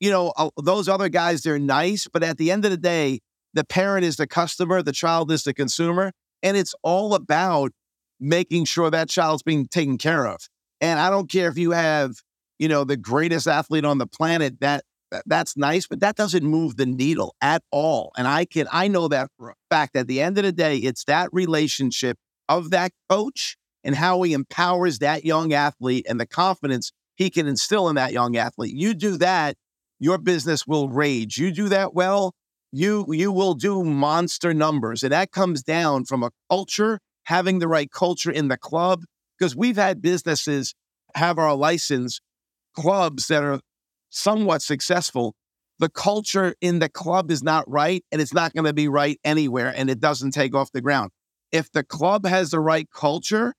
You 0.00 0.10
know, 0.10 0.32
uh, 0.36 0.50
those 0.62 0.88
other 0.88 1.08
guys, 1.08 1.42
they're 1.42 1.58
nice, 1.58 2.08
but 2.12 2.22
at 2.22 2.38
the 2.38 2.50
end 2.50 2.64
of 2.64 2.70
the 2.70 2.76
day, 2.76 3.20
the 3.54 3.64
parent 3.64 4.04
is 4.04 4.16
the 4.16 4.26
customer, 4.26 4.82
the 4.82 4.92
child 4.92 5.30
is 5.30 5.44
the 5.44 5.54
consumer, 5.54 6.12
and 6.42 6.56
it's 6.56 6.74
all 6.82 7.14
about 7.14 7.72
making 8.18 8.64
sure 8.64 8.90
that 8.90 9.08
child's 9.08 9.42
being 9.42 9.66
taken 9.66 9.98
care 9.98 10.26
of. 10.26 10.48
And 10.80 10.98
I 10.98 11.10
don't 11.10 11.30
care 11.30 11.48
if 11.48 11.58
you 11.58 11.72
have, 11.72 12.16
you 12.58 12.68
know, 12.68 12.84
the 12.84 12.96
greatest 12.96 13.46
athlete 13.46 13.84
on 13.84 13.98
the 13.98 14.06
planet, 14.06 14.60
that 14.60 14.84
that- 15.12 15.24
that's 15.26 15.56
nice, 15.58 15.86
but 15.86 16.00
that 16.00 16.16
doesn't 16.16 16.42
move 16.42 16.76
the 16.76 16.86
needle 16.86 17.36
at 17.42 17.62
all. 17.70 18.12
And 18.16 18.26
I 18.26 18.46
can 18.46 18.66
I 18.72 18.88
know 18.88 19.08
that 19.08 19.30
for 19.36 19.50
a 19.50 19.54
fact. 19.70 19.94
At 19.94 20.06
the 20.06 20.22
end 20.22 20.38
of 20.38 20.44
the 20.44 20.52
day, 20.52 20.78
it's 20.78 21.04
that 21.04 21.28
relationship 21.32 22.16
of 22.48 22.70
that 22.70 22.92
coach 23.10 23.56
and 23.84 23.96
how 23.96 24.22
he 24.22 24.32
empowers 24.32 24.98
that 25.00 25.24
young 25.24 25.52
athlete 25.52 26.06
and 26.08 26.18
the 26.18 26.26
confidence 26.26 26.92
he 27.22 27.30
can 27.30 27.46
instill 27.46 27.88
in 27.88 27.94
that 27.94 28.12
young 28.12 28.36
athlete. 28.36 28.74
You 28.74 28.94
do 28.94 29.16
that, 29.18 29.56
your 29.98 30.18
business 30.18 30.66
will 30.66 30.88
rage. 30.88 31.38
You 31.38 31.52
do 31.52 31.68
that 31.68 31.94
well, 31.94 32.34
you 32.72 33.06
you 33.08 33.30
will 33.30 33.54
do 33.54 33.84
monster 33.84 34.52
numbers. 34.52 35.02
And 35.02 35.12
that 35.12 35.30
comes 35.30 35.62
down 35.62 36.04
from 36.04 36.22
a 36.22 36.30
culture, 36.50 36.98
having 37.24 37.60
the 37.60 37.68
right 37.68 37.90
culture 37.90 38.30
in 38.30 38.48
the 38.48 38.56
club. 38.56 39.04
Because 39.38 39.56
we've 39.56 39.76
had 39.76 40.02
businesses 40.02 40.74
have 41.14 41.38
our 41.38 41.54
license 41.54 42.20
clubs 42.74 43.28
that 43.28 43.42
are 43.42 43.60
somewhat 44.10 44.62
successful, 44.62 45.34
the 45.78 45.88
culture 45.88 46.54
in 46.60 46.78
the 46.78 46.88
club 46.88 47.30
is 47.30 47.42
not 47.42 47.68
right 47.68 48.04
and 48.12 48.20
it's 48.20 48.34
not 48.34 48.52
going 48.54 48.64
to 48.64 48.72
be 48.72 48.88
right 48.88 49.18
anywhere 49.24 49.72
and 49.74 49.90
it 49.90 50.00
doesn't 50.00 50.32
take 50.32 50.54
off 50.54 50.72
the 50.72 50.80
ground. 50.80 51.10
If 51.50 51.70
the 51.70 51.84
club 51.84 52.26
has 52.26 52.50
the 52.50 52.60
right 52.60 52.88
culture 52.90 53.54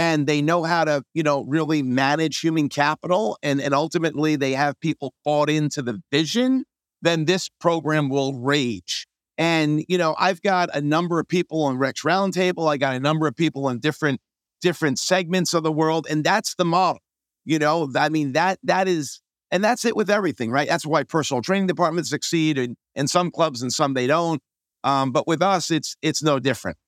and 0.00 0.26
they 0.26 0.40
know 0.40 0.62
how 0.62 0.82
to, 0.82 1.04
you 1.12 1.22
know, 1.22 1.44
really 1.44 1.82
manage 1.82 2.40
human 2.40 2.70
capital 2.70 3.36
and, 3.42 3.60
and 3.60 3.74
ultimately 3.74 4.34
they 4.34 4.52
have 4.52 4.80
people 4.80 5.12
bought 5.26 5.50
into 5.50 5.82
the 5.82 6.00
vision, 6.10 6.64
then 7.02 7.26
this 7.26 7.50
program 7.60 8.08
will 8.08 8.32
rage. 8.32 9.06
And, 9.36 9.84
you 9.88 9.98
know, 9.98 10.16
I've 10.18 10.40
got 10.40 10.74
a 10.74 10.80
number 10.80 11.20
of 11.20 11.28
people 11.28 11.64
on 11.64 11.76
Rex 11.76 12.00
Roundtable. 12.00 12.66
I 12.66 12.78
got 12.78 12.94
a 12.94 13.00
number 13.00 13.26
of 13.26 13.36
people 13.36 13.68
in 13.68 13.78
different 13.78 14.22
different 14.62 14.98
segments 14.98 15.52
of 15.52 15.64
the 15.64 15.72
world. 15.72 16.06
And 16.08 16.24
that's 16.24 16.54
the 16.54 16.64
model. 16.64 17.02
You 17.44 17.58
know, 17.58 17.90
I 17.94 18.08
mean, 18.08 18.32
that 18.32 18.58
that 18.62 18.88
is 18.88 19.20
and 19.50 19.62
that's 19.62 19.84
it 19.84 19.96
with 19.96 20.08
everything, 20.08 20.50
right? 20.50 20.68
That's 20.68 20.86
why 20.86 21.02
personal 21.02 21.42
training 21.42 21.66
departments 21.66 22.08
succeed 22.08 22.56
in, 22.56 22.76
in 22.94 23.06
some 23.06 23.30
clubs 23.30 23.60
and 23.60 23.70
some 23.70 23.92
they 23.92 24.06
don't. 24.06 24.40
Um, 24.82 25.12
but 25.12 25.26
with 25.26 25.42
us, 25.42 25.70
it's 25.70 25.94
it's 26.00 26.22
no 26.22 26.38
different. 26.38 26.78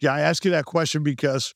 Yeah, 0.00 0.14
I 0.14 0.22
ask 0.22 0.44
you 0.44 0.50
that 0.50 0.64
question 0.64 1.04
because 1.04 1.54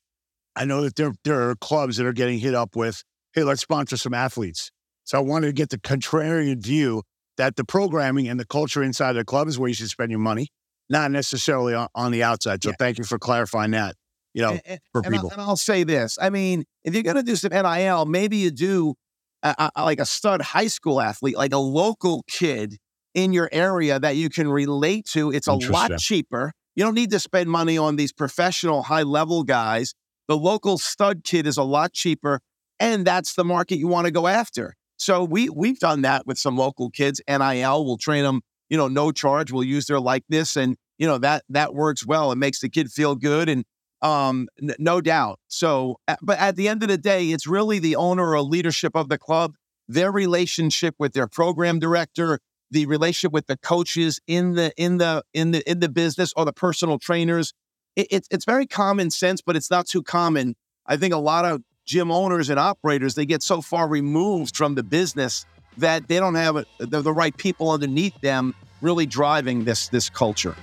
I 0.57 0.64
know 0.64 0.83
that 0.83 0.97
there 0.97 1.12
there 1.25 1.49
are 1.50 1.57
clubs 1.57 1.97
that 1.97 2.07
are 2.07 2.12
getting 2.12 2.38
hit 2.38 2.54
up 2.54 2.76
with, 2.76 3.02
hey, 3.35 3.45
let's 3.45 3.62
sponsor 3.62 3.97
some 3.97 4.14
athletes. 4.14 4.71
So 5.04 5.19
I 5.19 5.23
wanted 5.23 5.49
to 5.49 5.52
get 5.52 5.71
the 5.71 5.78
contrarian 5.78 6.62
view 6.62 7.02
that 7.37 7.57
the 7.57 7.64
programming 7.64 8.28
and 8.28 8.38
the 8.38 8.47
culture 8.47 8.83
inside 8.83 9.14
the 9.14 9.25
club 9.25 9.49
is 9.49 9.59
where 9.59 9.69
you 9.69 9.75
should 9.75 9.88
spend 9.88 10.11
your 10.11 10.21
money, 10.21 10.49
not 10.88 11.11
necessarily 11.11 11.75
on, 11.75 11.88
on 11.95 12.12
the 12.12 12.23
outside. 12.23 12.62
So 12.62 12.71
yeah. 12.71 12.76
thank 12.78 12.99
you 12.99 13.04
for 13.04 13.19
clarifying 13.19 13.71
that. 13.73 13.95
You 14.35 14.42
know, 14.42 14.59
and, 14.64 14.80
for 14.92 15.02
and 15.04 15.12
people. 15.12 15.28
I'll, 15.28 15.40
and 15.40 15.42
I'll 15.42 15.57
say 15.57 15.83
this: 15.85 16.19
I 16.21 16.30
mean, 16.30 16.64
if 16.85 16.95
you're 16.95 17.02
going 17.02 17.16
to 17.16 17.23
do 17.23 17.37
some 17.37 17.50
NIL, 17.50 18.07
maybe 18.07 18.37
you 18.37 18.50
do 18.50 18.95
a, 19.42 19.71
a, 19.75 19.85
like 19.85 20.00
a 20.00 20.07
stud 20.07 20.42
high 20.42 20.69
school 20.69 21.00
athlete, 21.00 21.37
like 21.37 21.52
a 21.52 21.59
local 21.59 22.25
kid 22.28 22.76
in 23.14 23.33
your 23.33 23.49
area 23.52 23.99
that 23.99 24.16
you 24.16 24.28
can 24.30 24.49
relate 24.49 25.07
to. 25.07 25.33
It's 25.33 25.49
a 25.49 25.54
lot 25.54 25.99
cheaper. 25.99 26.52
You 26.76 26.85
don't 26.85 26.95
need 26.95 27.11
to 27.11 27.19
spend 27.19 27.50
money 27.50 27.76
on 27.76 27.97
these 27.97 28.12
professional 28.12 28.83
high 28.83 29.02
level 29.02 29.42
guys. 29.42 29.95
The 30.31 30.37
local 30.37 30.79
stud 30.79 31.25
kid 31.25 31.45
is 31.49 31.57
a 31.57 31.65
lot 31.65 31.93
cheaper, 31.93 32.41
and 32.79 33.05
that's 33.05 33.35
the 33.35 33.43
market 33.43 33.79
you 33.79 33.89
want 33.89 34.05
to 34.05 34.13
go 34.13 34.29
after. 34.29 34.77
So 34.97 35.25
we 35.25 35.49
we've 35.49 35.81
done 35.81 36.03
that 36.03 36.25
with 36.25 36.39
some 36.39 36.57
local 36.57 36.89
kids. 36.89 37.21
NIL 37.29 37.85
will 37.85 37.99
train 37.99 38.23
them, 38.23 38.43
you 38.69 38.77
know, 38.77 38.87
no 38.87 39.11
charge. 39.11 39.51
We'll 39.51 39.65
use 39.65 39.87
their 39.87 39.99
likeness, 39.99 40.55
and 40.55 40.77
you 40.99 41.09
know 41.09 41.19
that 41.19 41.43
that 41.49 41.75
works 41.75 42.07
well. 42.07 42.31
It 42.31 42.39
makes 42.39 42.61
the 42.61 42.69
kid 42.69 42.93
feel 42.93 43.17
good, 43.17 43.49
and 43.49 43.65
um, 44.03 44.47
n- 44.63 44.77
no 44.79 45.01
doubt. 45.01 45.41
So, 45.49 45.97
but 46.23 46.39
at 46.39 46.55
the 46.55 46.69
end 46.69 46.85
of 46.85 46.89
the 46.89 46.97
day, 46.97 47.31
it's 47.31 47.49
really 47.49 47.81
the 47.81 47.97
owner 47.97 48.31
or 48.31 48.41
leadership 48.41 48.95
of 48.95 49.09
the 49.09 49.19
club, 49.19 49.57
their 49.89 50.13
relationship 50.13 50.95
with 50.97 51.13
their 51.13 51.27
program 51.27 51.81
director, 51.81 52.39
the 52.71 52.87
relationship 52.87 53.33
with 53.33 53.49
the 53.49 53.57
coaches 53.57 54.21
in 54.29 54.53
the 54.53 54.73
in 54.77 54.99
the 54.99 55.25
in 55.35 55.51
the 55.51 55.69
in 55.69 55.81
the 55.81 55.89
business 55.89 56.33
or 56.37 56.45
the 56.45 56.53
personal 56.53 57.01
trainers. 57.01 57.53
It, 57.97 58.06
it's 58.11 58.28
it's 58.30 58.44
very 58.44 58.66
common 58.66 59.11
sense, 59.11 59.40
but 59.40 59.56
it's 59.56 59.70
not 59.70 59.87
too 59.87 60.02
common. 60.02 60.54
I 60.87 60.97
think 60.97 61.14
a 61.14 61.18
lot 61.18 61.44
of 61.44 61.62
gym 61.87 62.11
owners 62.11 62.50
and 62.50 62.59
operators 62.59 63.14
they 63.14 63.26
get 63.26 63.42
so 63.42 63.61
far 63.61 63.88
removed 63.88 64.56
from 64.56 64.75
the 64.75 64.82
business 64.82 65.44
that 65.78 66.09
they 66.09 66.18
don't 66.18 66.35
have 66.35 66.56
a, 66.56 66.66
the, 66.78 67.02
the 67.02 67.12
right 67.12 67.37
people 67.37 67.70
underneath 67.70 68.18
them 68.20 68.54
really 68.80 69.06
driving 69.06 69.64
this 69.64 69.88
this 69.88 70.09
culture. 70.09 70.56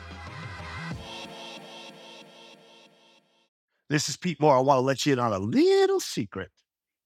This 3.89 4.09
is 4.09 4.17
Pete 4.17 4.41
Moore. 4.41 4.57
I 4.57 4.59
want 4.59 4.79
to 4.79 4.81
let 4.81 5.05
you 5.05 5.13
in 5.13 5.19
on 5.19 5.31
a 5.31 5.39
little 5.39 6.01
secret. 6.01 6.51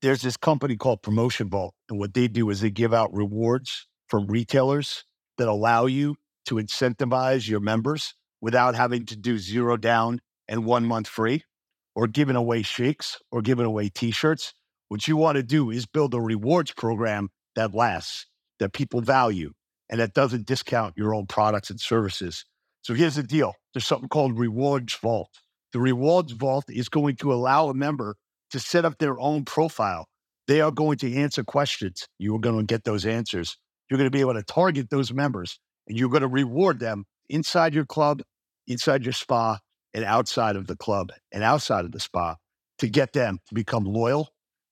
There's 0.02 0.24
this 0.24 0.36
company 0.36 0.78
called 0.78 1.04
Promotion 1.04 1.48
Vault, 1.48 1.76
and 1.90 2.00
what 2.00 2.16
they 2.16 2.28
do 2.28 2.50
is 2.50 2.62
they 2.62 2.72
give 2.72 2.92
out 2.92 3.14
rewards 3.14 3.88
from 4.08 4.26
retailers 4.26 5.04
that 5.38 5.48
allow 5.48 5.86
you 5.86 6.16
to 6.46 6.56
incentivize 6.56 7.48
your 7.48 7.60
members 7.60 8.16
without 8.42 8.76
having 8.76 9.06
to 9.06 9.16
do 9.16 9.38
zero 9.38 9.78
down 9.78 10.20
and 10.48 10.66
one 10.66 10.86
month 10.86 11.08
free 11.08 11.44
or 11.96 12.08
giving 12.08 12.36
away 12.36 12.62
shakes 12.64 13.20
or 13.32 13.42
giving 13.42 13.66
away 13.66 13.90
t-shirts. 13.90 14.54
What 14.90 15.08
you 15.08 15.16
want 15.16 15.38
to 15.38 15.44
do 15.44 15.70
is 15.70 15.86
build 15.86 16.14
a 16.14 16.20
rewards 16.20 16.72
program 16.72 17.30
that 17.56 17.74
lasts, 17.74 18.26
that 18.60 18.74
people 18.74 19.02
value, 19.02 19.54
and 19.90 20.00
that 20.00 20.14
doesn't 20.14 20.46
discount 20.46 20.98
your 20.98 21.14
own 21.14 21.28
products 21.28 21.70
and 21.70 21.80
services. 21.80 22.46
So 22.82 22.94
here's 22.94 23.16
the 23.16 23.24
deal. 23.24 23.54
There's 23.74 23.86
something 23.86 24.10
called 24.10 24.38
Rewards 24.38 24.96
Vault. 24.96 25.30
The 25.72 25.80
rewards 25.80 26.34
vault 26.34 26.66
is 26.68 26.90
going 26.90 27.16
to 27.18 27.32
allow 27.32 27.70
a 27.70 27.74
member 27.74 28.16
to 28.50 28.60
set 28.60 28.84
up 28.84 28.98
their 28.98 29.18
own 29.20 29.46
profile. 29.46 30.08
They 30.48 30.60
are 30.60 30.72
going 30.72 30.98
to 30.98 31.14
answer 31.16 31.44
questions. 31.44 32.08
You 32.20 32.36
are 32.36 32.40
going 32.40 32.60
to 32.60 32.66
get 32.66 32.84
those 32.84 33.06
answers. 33.06 33.58
You're 33.90 33.98
going 33.98 34.10
to 34.10 34.16
be 34.16 34.22
able 34.22 34.34
to 34.34 34.44
target 34.44 34.90
those 34.90 35.14
members 35.14 35.60
and 35.88 35.98
you're 35.98 36.10
going 36.10 36.22
to 36.22 36.28
reward 36.28 36.80
them 36.80 37.06
inside 37.32 37.74
your 37.74 37.86
club, 37.86 38.22
inside 38.68 39.04
your 39.04 39.14
spa, 39.14 39.58
and 39.94 40.06
outside 40.06 40.56
of 40.56 40.68
the 40.68 40.76
club 40.76 41.12
and 41.32 41.44
outside 41.44 41.86
of 41.86 41.92
the 41.92 42.00
spa 42.00 42.36
to 42.78 42.88
get 42.88 43.14
them 43.14 43.40
to 43.48 43.56
become 43.56 43.84
loyal, 43.84 44.30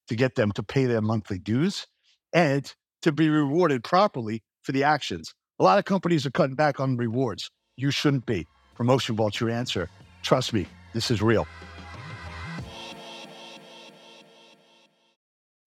to 0.08 0.16
get 0.16 0.36
them 0.36 0.52
to 0.52 0.64
pay 0.64 0.86
their 0.86 1.02
monthly 1.02 1.40
dues, 1.40 1.88
and 2.34 2.74
to 3.02 3.12
be 3.12 3.30
rewarded 3.30 3.84
properly 3.84 4.44
for 4.62 4.72
the 4.72 4.84
actions. 4.84 5.34
A 5.60 5.64
lot 5.64 5.78
of 5.78 5.86
companies 5.86 6.26
are 6.26 6.32
cutting 6.32 6.56
back 6.56 6.80
on 6.80 6.98
rewards. 6.98 7.50
You 7.76 7.92
shouldn't 7.92 8.26
be. 8.26 8.48
Promotion 8.76 9.16
Vault's 9.16 9.40
your 9.40 9.50
answer. 9.50 9.90
Trust 10.22 10.54
me, 10.54 10.66
this 10.94 11.12
is 11.12 11.22
real. 11.22 11.48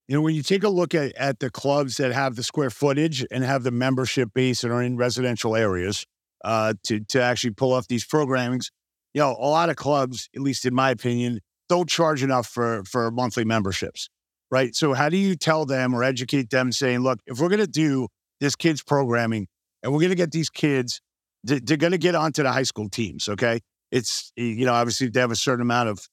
You 0.08 0.16
know, 0.16 0.22
when 0.22 0.34
you 0.34 0.42
take 0.42 0.64
a 0.64 0.68
look 0.68 0.94
at, 0.94 1.14
at 1.14 1.38
the 1.38 1.50
clubs 1.50 1.96
that 1.96 2.12
have 2.12 2.36
the 2.36 2.42
square 2.42 2.70
footage 2.70 3.24
and 3.30 3.44
have 3.44 3.62
the 3.62 3.70
membership 3.70 4.30
base 4.34 4.64
and 4.64 4.72
are 4.72 4.82
in 4.82 4.96
residential 4.96 5.56
areas 5.56 6.06
uh, 6.44 6.74
to, 6.84 7.00
to 7.00 7.22
actually 7.22 7.52
pull 7.52 7.72
off 7.72 7.88
these 7.88 8.06
programmings, 8.06 8.66
you 9.14 9.20
know, 9.20 9.36
a 9.38 9.48
lot 9.48 9.70
of 9.70 9.76
clubs, 9.76 10.28
at 10.34 10.42
least 10.42 10.66
in 10.66 10.74
my 10.74 10.90
opinion, 10.90 11.40
don't 11.68 11.88
charge 11.88 12.22
enough 12.22 12.46
for, 12.46 12.82
for 12.84 13.10
monthly 13.10 13.44
memberships, 13.44 14.08
right? 14.50 14.74
So, 14.74 14.94
how 14.94 15.08
do 15.08 15.16
you 15.16 15.36
tell 15.36 15.64
them 15.64 15.94
or 15.94 16.02
educate 16.02 16.50
them 16.50 16.72
saying, 16.72 17.00
look, 17.00 17.20
if 17.26 17.40
we're 17.40 17.48
going 17.48 17.60
to 17.60 17.66
do 17.66 18.08
this 18.40 18.56
kids 18.56 18.82
programming 18.82 19.46
and 19.82 19.92
we're 19.92 20.00
going 20.00 20.10
to 20.10 20.16
get 20.16 20.32
these 20.32 20.50
kids, 20.50 21.00
they're 21.44 21.76
going 21.76 21.92
to 21.92 21.98
get 21.98 22.14
onto 22.14 22.42
the 22.42 22.52
high 22.52 22.62
school 22.62 22.88
teams, 22.88 23.28
okay? 23.28 23.60
it's 23.92 24.32
you 24.34 24.64
know 24.64 24.72
obviously 24.72 25.08
they 25.08 25.20
have 25.20 25.30
a 25.30 25.36
certain 25.36 25.62
amount 25.62 25.90
of 25.90 26.08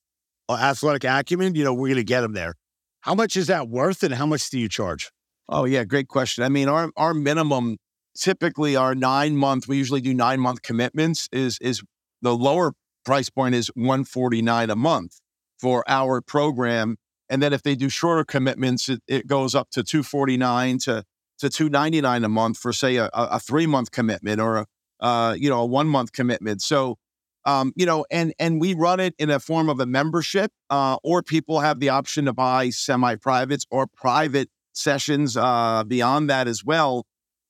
uh, 0.50 0.58
athletic 0.62 1.06
acumen, 1.06 1.56
you 1.56 1.64
know 1.64 1.74
we're 1.74 1.88
going 1.88 1.96
to 1.96 2.04
get 2.04 2.22
them 2.22 2.34
there. 2.34 2.54
How 3.02 3.16
much 3.16 3.36
is 3.38 3.48
that 3.48 3.70
worth, 3.70 4.04
and 4.04 4.14
how 4.14 4.26
much 4.26 4.50
do 4.50 4.60
you 4.60 4.70
charge? 4.70 5.10
Oh 5.48 5.66
yeah, 5.66 5.86
great 5.86 6.10
question. 6.10 6.44
I 6.44 6.50
mean, 6.50 6.68
our 6.68 6.92
our 6.96 7.14
minimum, 7.16 7.78
typically 8.18 8.76
our 8.76 8.96
nine 8.96 9.36
month, 9.36 9.68
we 9.68 9.78
usually 9.78 10.02
do 10.02 10.14
nine 10.14 10.40
month 10.40 10.62
commitments. 10.62 11.28
Is 11.32 11.58
is 11.62 11.82
the 12.22 12.36
lower 12.36 12.74
price 13.06 13.30
point 13.30 13.56
is 13.56 13.68
one 13.76 14.04
forty 14.04 14.42
nine 14.42 14.70
a 14.70 14.76
month 14.76 15.20
for 15.60 15.84
our 15.88 16.22
program, 16.22 16.98
and 17.30 17.42
then 17.42 17.54
if 17.54 17.64
they 17.64 17.76
do 17.76 17.90
shorter 17.90 18.24
commitments, 18.24 18.90
it, 18.90 19.02
it 19.08 19.28
goes 19.28 19.56
up 19.56 19.70
to 19.72 19.84
two 19.84 20.04
forty 20.04 20.38
nine 20.38 20.78
to 20.80 21.04
to 21.40 21.50
two 21.50 21.70
ninety 21.70 22.02
nine 22.02 22.24
a 22.24 22.30
month 22.30 22.58
for 22.58 22.74
say 22.74 22.98
a, 22.98 23.10
a 23.14 23.40
three 23.40 23.66
month 23.66 23.92
commitment 23.92 24.40
or 24.40 24.58
a 24.58 24.66
uh, 25.00 25.34
you 25.34 25.50
know 25.50 25.62
a 25.62 25.66
one 25.66 25.88
month 25.88 26.12
commitment. 26.12 26.62
So 26.62 26.98
um, 27.46 27.74
you 27.76 27.86
know, 27.86 28.06
and 28.12 28.34
and 28.38 28.60
we 28.60 28.74
run 28.74 29.00
it 29.00 29.16
in 29.18 29.30
a 29.30 29.40
form 29.40 29.70
of 29.70 29.80
a 29.80 29.86
membership, 29.86 30.52
uh, 30.70 30.98
or 31.04 31.24
people 31.24 31.62
have 31.62 31.80
the 31.80 31.90
option 31.90 32.26
to 32.26 32.34
buy 32.34 32.70
semi-privates 32.70 33.66
or 33.72 33.88
private 33.88 34.50
sessions 34.74 35.38
uh, 35.38 35.84
beyond 35.86 36.30
that 36.30 36.48
as 36.48 36.64
well. 36.64 37.06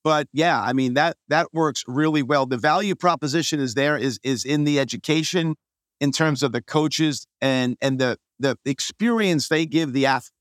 But 0.09 0.27
yeah, 0.33 0.59
I 0.59 0.73
mean 0.73 0.95
that 0.95 1.17
that 1.27 1.53
works 1.53 1.83
really 1.85 2.23
well. 2.23 2.47
The 2.47 2.57
value 2.57 2.95
proposition 2.95 3.59
is 3.59 3.75
there 3.75 3.95
is 3.95 4.19
is 4.23 4.43
in 4.43 4.63
the 4.63 4.79
education 4.79 5.53
in 5.99 6.11
terms 6.11 6.41
of 6.41 6.51
the 6.51 6.63
coaches 6.63 7.27
and 7.41 7.77
and 7.79 7.99
the 7.99 8.17
the 8.39 8.57
experience 8.65 9.49
they 9.49 9.67
give 9.67 9.93
the 9.93 10.07
athlete. 10.07 10.31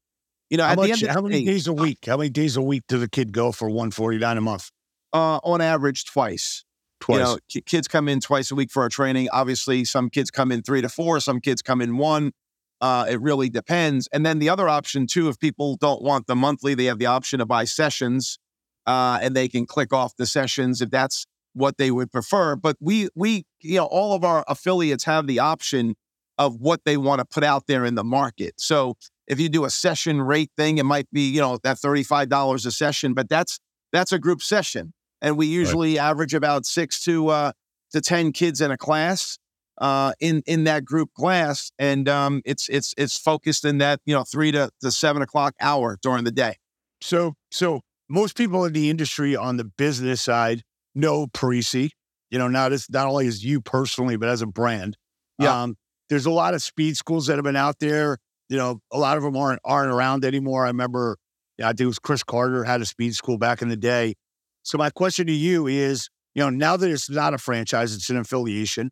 You 0.49 0.57
know, 0.57 0.65
how, 0.65 0.75
much, 0.75 1.05
how 1.05 1.21
many 1.21 1.45
day, 1.45 1.53
days 1.53 1.67
a 1.67 1.75
week? 1.75 1.99
How 2.07 2.17
many 2.17 2.31
days 2.31 2.57
a 2.57 2.63
week 2.63 2.85
does 2.89 3.03
a 3.03 3.09
kid 3.11 3.31
go 3.31 3.53
for 3.53 3.69
one 3.69 3.91
forty 3.91 4.17
nine 4.17 4.39
a 4.39 4.41
month? 4.41 4.71
Uh, 5.13 5.37
on 5.45 5.61
average, 5.61 6.07
twice. 6.07 6.65
Twice. 6.99 7.19
You 7.19 7.25
know, 7.25 7.63
kids 7.67 7.89
come 7.89 8.09
in 8.09 8.21
twice 8.21 8.51
a 8.51 8.55
week 8.55 8.71
for 8.71 8.83
our 8.83 8.89
training. 8.89 9.29
Obviously, 9.31 9.85
some 9.85 10.09
kids 10.09 10.31
come 10.31 10.51
in 10.51 10.63
three 10.63 10.81
to 10.81 10.89
four, 10.89 11.21
some 11.21 11.41
kids 11.41 11.61
come 11.61 11.83
in 11.83 11.99
one. 11.99 12.33
Uh, 12.81 13.05
it 13.07 13.21
really 13.21 13.51
depends. 13.51 14.09
And 14.15 14.25
then 14.25 14.39
the 14.39 14.49
other 14.49 14.67
option 14.67 15.07
too, 15.07 15.29
if 15.29 15.39
people 15.39 15.77
don't 15.77 16.01
want 16.01 16.27
the 16.27 16.35
monthly, 16.35 16.73
they 16.73 16.87
have 16.87 16.99
the 16.99 17.05
option 17.07 17.41
to 17.41 17.45
buy 17.45 17.65
sessions, 17.65 18.39
uh, 18.88 19.21
and 19.23 19.37
they 19.37 19.49
can 19.49 19.66
click 19.66 19.92
off 19.92 20.16
the 20.16 20.26
sessions 20.26 20.83
if 20.83 20.90
that's 20.90 21.26
what 21.52 21.78
they 21.78 21.90
would 21.90 22.11
prefer. 22.11 22.57
But 22.57 22.76
we 22.80 23.09
we 23.14 23.45
you 23.61 23.76
know 23.76 23.87
all 23.87 24.14
of 24.14 24.25
our 24.25 24.45
affiliates 24.49 25.04
have 25.04 25.28
the 25.28 25.38
option 25.38 25.95
of 26.38 26.61
what 26.61 26.80
they 26.85 26.97
want 26.97 27.21
to 27.21 27.25
put 27.25 27.45
out 27.45 27.68
there 27.68 27.85
in 27.85 27.95
the 27.95 28.04
market. 28.04 28.54
So 28.59 28.97
if 29.26 29.38
you 29.38 29.49
do 29.49 29.64
a 29.64 29.71
session 29.71 30.23
rate 30.23 30.50
thing, 30.57 30.78
it 30.78 30.85
might 30.85 31.09
be 31.12 31.28
you 31.30 31.40
know 31.40 31.59
that 31.62 31.78
thirty 31.78 32.02
five 32.02 32.28
dollars 32.28 32.66
a 32.66 32.73
session, 32.73 33.14
but 33.14 33.28
that's 33.28 33.61
that's 33.92 34.11
a 34.11 34.18
group 34.18 34.42
session 34.42 34.92
and 35.21 35.37
we 35.37 35.47
usually 35.47 35.97
right. 35.97 36.04
average 36.04 36.35
about 36.35 36.66
six 36.66 37.02
to 37.04 37.28
uh, 37.28 37.52
to 37.92 38.00
ten 38.00 38.33
kids 38.33 38.61
in 38.61 38.71
a 38.71 38.76
class 38.76 39.38
uh, 39.78 40.12
in 40.21 40.42
in 40.47 40.64
that 40.64 40.85
group 40.85 41.12
class, 41.14 41.73
and 41.78 42.09
um, 42.09 42.42
it's 42.45 42.68
it's 42.68 42.95
it's 42.97 43.16
focused 43.16 43.64
in 43.64 43.78
that 43.78 44.00
you 44.07 44.14
know 44.14 44.25
three 44.25 44.52
to, 44.52 44.71
to 44.80 44.90
seven 44.90 45.23
o'clock 45.23 45.54
hour 45.61 45.99
during 46.02 46.25
the 46.25 46.30
day. 46.30 46.57
So 47.00 47.35
So 47.50 47.83
most 48.09 48.37
people 48.37 48.65
in 48.65 48.73
the 48.73 48.91
industry 48.91 49.37
on 49.37 49.57
the 49.57 49.65
business 49.65 50.23
side 50.23 50.62
know 50.95 51.27
Parisi. 51.27 51.91
You 52.31 52.38
know, 52.38 52.49
not 52.49 52.73
as 52.73 52.91
not 52.91 53.07
only 53.07 53.27
as 53.27 53.43
you 53.43 53.61
personally, 53.61 54.17
but 54.17 54.29
as 54.29 54.43
a 54.43 54.47
brand. 54.47 54.97
Yeah. 55.38 55.62
Um, 55.62 55.77
there's 56.11 56.27
a 56.27 56.31
lot 56.31 56.55
of 56.55 56.62
speed 56.62 56.97
schools 56.97 57.27
that 57.27 57.37
have 57.37 57.45
been 57.45 57.57
out 57.57 57.79
there. 57.79 58.19
You 58.49 58.57
know, 58.57 58.81
a 58.93 58.99
lot 58.99 59.17
of 59.17 59.23
them 59.23 59.37
aren't 59.37 59.61
aren't 59.65 59.93
around 59.93 60.25
anymore. 60.25 60.65
I 60.65 60.69
remember, 60.69 61.17
yeah, 61.59 61.67
I 61.67 61.71
think 61.71 61.81
it 61.81 61.87
was 61.87 61.99
Cris 61.99 62.23
Carter 62.23 62.65
had 62.65 62.81
a 62.81 62.87
speed 62.87 63.15
school 63.15 63.38
back 63.38 63.62
in 63.62 63.69
the 63.69 63.77
day. 63.77 64.15
So 64.62 64.77
my 64.77 64.91
question 64.91 65.27
to 65.27 65.33
you 65.33 65.67
is, 65.67 66.11
you 66.35 66.43
know, 66.43 66.50
now 66.50 66.77
that 66.77 66.91
it's 66.91 67.09
not 67.09 67.33
a 67.33 67.38
franchise, 67.38 67.95
it's 67.95 68.11
an 68.11 68.19
affiliation. 68.19 68.91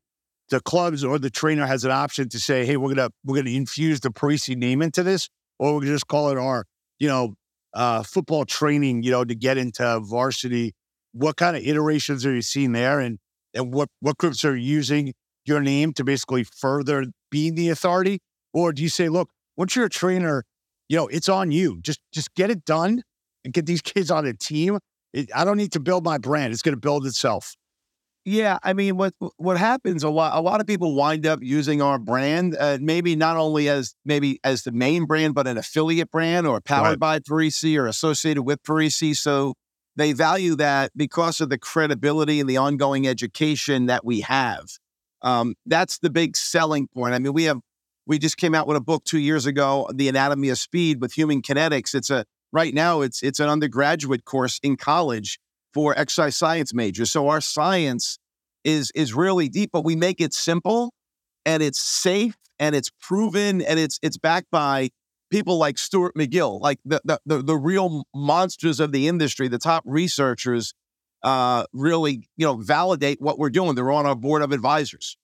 The 0.49 0.61
clubs 0.61 1.05
or 1.05 1.19
the 1.19 1.31
trainer 1.31 1.67
has 1.67 1.85
an 1.85 1.91
option 1.91 2.29
to 2.31 2.39
say, 2.39 2.65
"Hey, 2.65 2.77
we're 2.77 2.95
gonna 2.95 3.11
we're 3.25 3.37
gonna 3.37 3.51
infuse 3.51 4.01
the 4.01 4.11
Parisi 4.11 4.57
name 4.57 4.81
into 4.81 5.03
this, 5.03 5.29
or 5.59 5.75
we're 5.75 5.81
gonna 5.81 5.93
just 5.93 6.07
call 6.07 6.31
it 6.31 6.39
our, 6.39 6.65
you 6.99 7.09
know, 7.09 7.35
uh, 7.77 8.03
football 8.03 8.45
training, 8.45 9.03
you 9.05 9.11
know, 9.13 9.25
to 9.25 9.35
get 9.35 9.59
into 9.59 10.01
varsity." 10.01 10.75
What 11.13 11.37
kind 11.37 11.57
of 11.57 11.63
iterations 11.63 12.27
are 12.27 12.35
you 12.35 12.43
seeing 12.43 12.73
there, 12.73 13.01
and 13.01 13.19
and 13.55 13.73
what 13.73 13.89
what 14.01 14.19
groups 14.19 14.45
are 14.45 14.57
using 14.57 15.15
your 15.45 15.61
name 15.61 15.93
to 15.95 16.05
basically 16.05 16.45
further 16.45 17.05
being 17.31 17.55
the 17.55 17.69
authority, 17.69 18.21
or 18.53 18.73
do 18.73 18.83
you 18.83 18.89
say, 18.89 19.09
"Look, 19.09 19.31
once 19.57 19.77
you're 19.77 19.87
a 19.87 19.91
trainer, 19.91 20.45
you 20.89 20.97
know, 20.97 21.07
it's 21.09 21.29
on 21.29 21.53
you. 21.53 21.81
Just 21.83 22.01
just 22.13 22.35
get 22.35 22.51
it 22.51 22.65
done 22.65 23.03
and 23.45 23.55
get 23.55 23.67
these 23.67 23.83
kids 23.95 24.11
on 24.11 24.27
a 24.27 24.35
team. 24.35 24.79
It, 25.13 25.31
I 25.35 25.45
don't 25.45 25.57
need 25.57 25.73
to 25.73 25.81
build 25.81 26.05
my 26.05 26.19
brand; 26.19 26.53
it's 26.53 26.63
going 26.63 26.75
to 26.75 26.81
build 26.81 27.07
itself." 27.07 27.55
Yeah, 28.29 28.59
I 28.65 28.73
mean, 28.73 28.97
what 28.97 29.15
what 29.37 29.57
happens 29.57 30.03
a 30.03 30.11
lot? 30.11 30.37
A 30.37 30.41
lot 30.41 30.61
of 30.61 30.67
people 30.67 30.97
wind 30.97 31.25
up 31.25 31.39
using 31.43 31.81
our 31.81 31.97
brand, 31.97 32.57
uh, 32.59 32.77
maybe 32.81 33.15
not 33.15 33.37
only 33.37 33.69
as 33.69 33.95
maybe 34.05 34.41
as 34.43 34.65
the 34.65 34.73
main 34.73 35.05
brand, 35.05 35.37
but 35.37 35.47
an 35.47 35.57
affiliate 35.57 36.11
brand 36.11 36.45
or 36.45 36.61
powered 36.61 36.89
Right. 36.89 36.99
by 36.99 37.19
Parisi 37.21 37.79
or 37.79 37.87
associated 37.87 38.43
with 38.43 38.61
Parisi. 38.65 39.17
So 39.17 39.55
they 39.95 40.13
value 40.13 40.57
that 40.57 40.91
because 40.97 41.41
of 41.41 41.51
the 41.51 41.57
credibility 41.59 42.41
and 42.41 42.51
the 42.51 42.57
ongoing 42.57 43.07
education 43.07 43.87
that 43.87 44.05
we 44.05 44.23
have. 44.23 44.71
Um, 45.23 45.55
that's 45.65 45.99
the 46.01 46.11
big 46.11 46.37
selling 46.37 46.89
point. 46.89 47.15
I 47.15 47.21
mean, 47.21 47.33
we 47.33 47.45
have 47.45 47.61
we 48.09 48.19
just 48.19 48.39
came 48.39 48.57
out 48.57 48.67
with 48.67 48.77
a 48.77 48.81
book 48.81 49.05
two 49.05 49.21
years 49.21 49.47
ago, 49.47 49.89
The 49.95 50.09
Anatomy 50.09 50.49
of 50.49 50.59
Speed 50.59 51.01
with 51.01 51.13
Human 51.13 51.43
Kinetics. 51.43 51.95
It's 51.95 52.11
a 52.11 52.25
right 52.53 52.75
now 52.75 53.03
it's 53.03 53.23
it's 53.23 53.39
an 53.39 53.49
undergraduate 53.49 54.25
course 54.25 54.59
in 54.65 54.77
college 54.77 55.39
for 55.77 55.97
exercise 55.99 56.35
science 56.35 56.73
majors. 56.73 57.13
So 57.13 57.29
our 57.29 57.43
science 57.43 58.19
is 58.65 58.91
is 58.95 59.13
really 59.13 59.51
deep, 59.51 59.69
but 59.75 59.85
we 59.85 59.95
make 59.95 60.23
it 60.23 60.33
simple 60.33 60.95
and 61.45 61.63
it's 61.63 61.79
safe 61.79 62.35
and 62.59 62.75
it's 62.75 62.91
proven 62.99 63.61
and 63.61 63.79
it's 63.79 63.99
it's 64.01 64.17
backed 64.17 64.51
by 64.51 64.89
people 65.31 65.59
like 65.59 65.77
Stuart 65.77 66.15
McGill, 66.17 66.63
like 66.63 66.79
the 66.87 67.03
the 67.05 67.21
the, 67.27 67.43
the 67.43 67.57
real 67.57 68.05
monsters 68.15 68.81
of 68.81 68.91
the 68.91 69.07
industry, 69.07 69.49
the 69.49 69.59
top 69.59 69.83
researchers 69.85 70.73
uh 71.23 71.67
really, 71.75 72.27
you 72.39 72.47
know, 72.47 72.57
validate 72.57 73.21
what 73.21 73.39
we're 73.39 73.51
doing. 73.51 73.75
They're 73.75 73.93
on 73.93 74.07
our 74.07 74.17
board 74.17 74.41
of 74.41 74.53
advisors. 74.53 75.19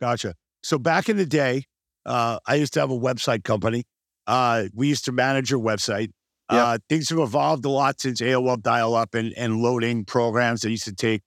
Gotcha. 0.00 0.34
So 0.62 0.78
back 0.78 1.10
in 1.10 1.18
the 1.18 1.26
day, 1.26 1.64
uh, 2.06 2.38
I 2.46 2.54
used 2.54 2.72
to 2.72 2.80
have 2.80 2.90
a 2.90 2.98
website 2.98 3.44
company. 3.44 3.84
Uh, 4.26 4.64
we 4.72 4.88
used 4.88 5.04
to 5.04 5.12
manage 5.12 5.50
your 5.50 5.60
website. 5.60 6.08
Yep. 6.50 6.70
Uh, 6.74 6.78
things 6.88 7.08
have 7.10 7.18
evolved 7.18 7.64
a 7.64 7.68
lot 7.68 8.00
since 8.00 8.20
AOL 8.20 8.56
dial 8.56 8.94
up 8.94 9.14
and, 9.14 9.32
and 9.36 9.60
loading 9.60 10.04
programs 10.04 10.62
that 10.62 10.70
used 10.70 10.84
to 10.84 10.94
take, 10.94 11.22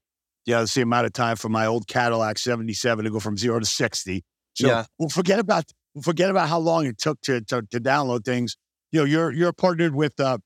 you 0.46 0.54
know, 0.56 0.62
the 0.62 0.68
same 0.68 0.88
amount 0.88 1.06
of 1.06 1.14
time 1.14 1.36
for 1.36 1.50
my 1.50 1.66
old 1.66 1.88
Cadillac 1.88 2.40
77 2.40 3.06
to 3.06 3.12
go 3.12 3.20
from 3.20 3.38
zero 3.38 3.60
to 3.60 3.66
60. 3.66 4.24
So 4.54 4.68
Yeah. 4.68 4.86
we'll 4.98 5.10
forget 5.10 5.40
about 5.40 5.66
we'll 5.94 6.02
forget 6.04 6.30
about 6.30 6.50
how 6.50 6.60
long 6.60 6.86
it 6.86 6.98
took 6.98 7.22
to, 7.22 7.42
to, 7.42 7.62
to 7.72 7.80
download 7.80 8.26
things. 8.26 8.58
You 8.92 9.02
know, 9.02 9.06
you're 9.06 9.32
you're 9.32 9.54
partnered 9.54 9.96
with 9.96 10.20
uh, 10.20 10.40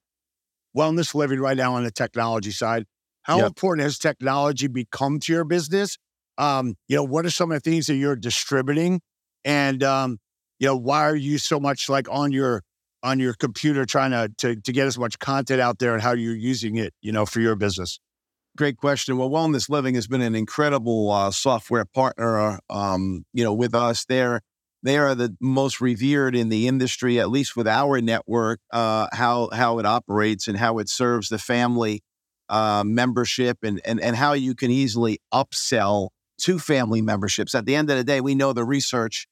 Wellness 0.78 1.16
Living 1.16 1.40
right 1.40 1.58
now 1.58 1.74
on 1.76 1.84
the 1.84 1.92
technology 1.92 2.52
side. 2.52 2.86
How 3.24 3.40
Yep. 3.40 3.48
important 3.48 3.84
has 3.84 3.98
technology 3.98 4.68
become 4.68 5.20
to 5.22 5.34
your 5.34 5.44
business? 5.46 5.98
Um, 6.38 6.76
you 6.88 6.98
know, 6.98 7.04
what 7.04 7.26
are 7.26 7.30
some 7.30 7.52
of 7.52 7.62
the 7.64 7.70
things 7.72 7.88
that 7.88 7.96
you're 7.96 8.16
distributing? 8.16 9.02
And 9.44 9.82
um, 9.84 10.20
you 10.60 10.68
know, 10.68 10.76
why 10.76 11.02
are 11.04 11.16
you 11.16 11.38
so 11.38 11.60
much 11.60 11.90
like 11.90 12.08
on 12.10 12.32
your 12.32 12.62
on 13.06 13.20
your 13.20 13.34
computer 13.34 13.86
trying 13.86 14.12
to, 14.12 14.30
to 14.40 14.56
to 14.62 14.72
get 14.74 14.88
as 14.88 14.98
much 14.98 15.20
content 15.20 15.62
out 15.62 15.80
there 15.80 15.94
and 15.94 16.02
how 16.02 16.14
you're 16.14 16.36
using 16.36 16.76
it, 16.76 16.94
you 17.02 17.12
know, 17.12 17.26
for 17.26 17.40
your 17.40 17.56
business? 17.56 18.00
Great 18.58 18.78
question. 18.78 19.18
Well, 19.18 19.30
Wellness 19.30 19.70
Living 19.70 19.96
has 19.96 20.08
been 20.08 20.22
an 20.22 20.34
incredible 20.34 21.12
uh, 21.12 21.32
software 21.32 21.86
partner, 21.86 22.60
um, 22.70 23.26
you 23.34 23.44
know, 23.44 23.54
with 23.54 23.76
us. 23.76 24.06
They're 24.06 24.42
they 24.82 24.98
are 24.98 25.16
the 25.16 25.36
most 25.42 25.82
revered 25.82 26.36
in 26.36 26.50
the 26.50 26.68
industry, 26.68 27.20
at 27.20 27.30
least 27.30 27.56
with 27.56 27.68
our 27.68 28.02
network. 28.02 28.60
Uh, 28.72 29.08
how 29.12 29.50
how 29.52 29.80
it 29.80 29.86
operates 29.86 30.48
and 30.48 30.58
how 30.58 30.80
it 30.80 30.90
serves 30.90 31.30
the 31.30 31.38
family 31.38 32.02
uh, 32.50 32.84
membership, 32.86 33.60
and 33.64 33.82
and 33.86 34.00
and 34.00 34.16
how 34.16 34.34
you 34.34 34.56
can 34.56 34.72
easily 34.72 35.20
upsell 35.34 36.10
to 36.42 36.60
family 36.60 37.02
memberships. 37.02 37.56
At 37.56 37.66
the 37.66 37.76
end 37.76 37.90
of 37.90 37.98
the 37.98 38.04
day, 38.04 38.22
we 38.22 38.36
know 38.36 38.54
the 38.54 38.64
research. 38.64 39.28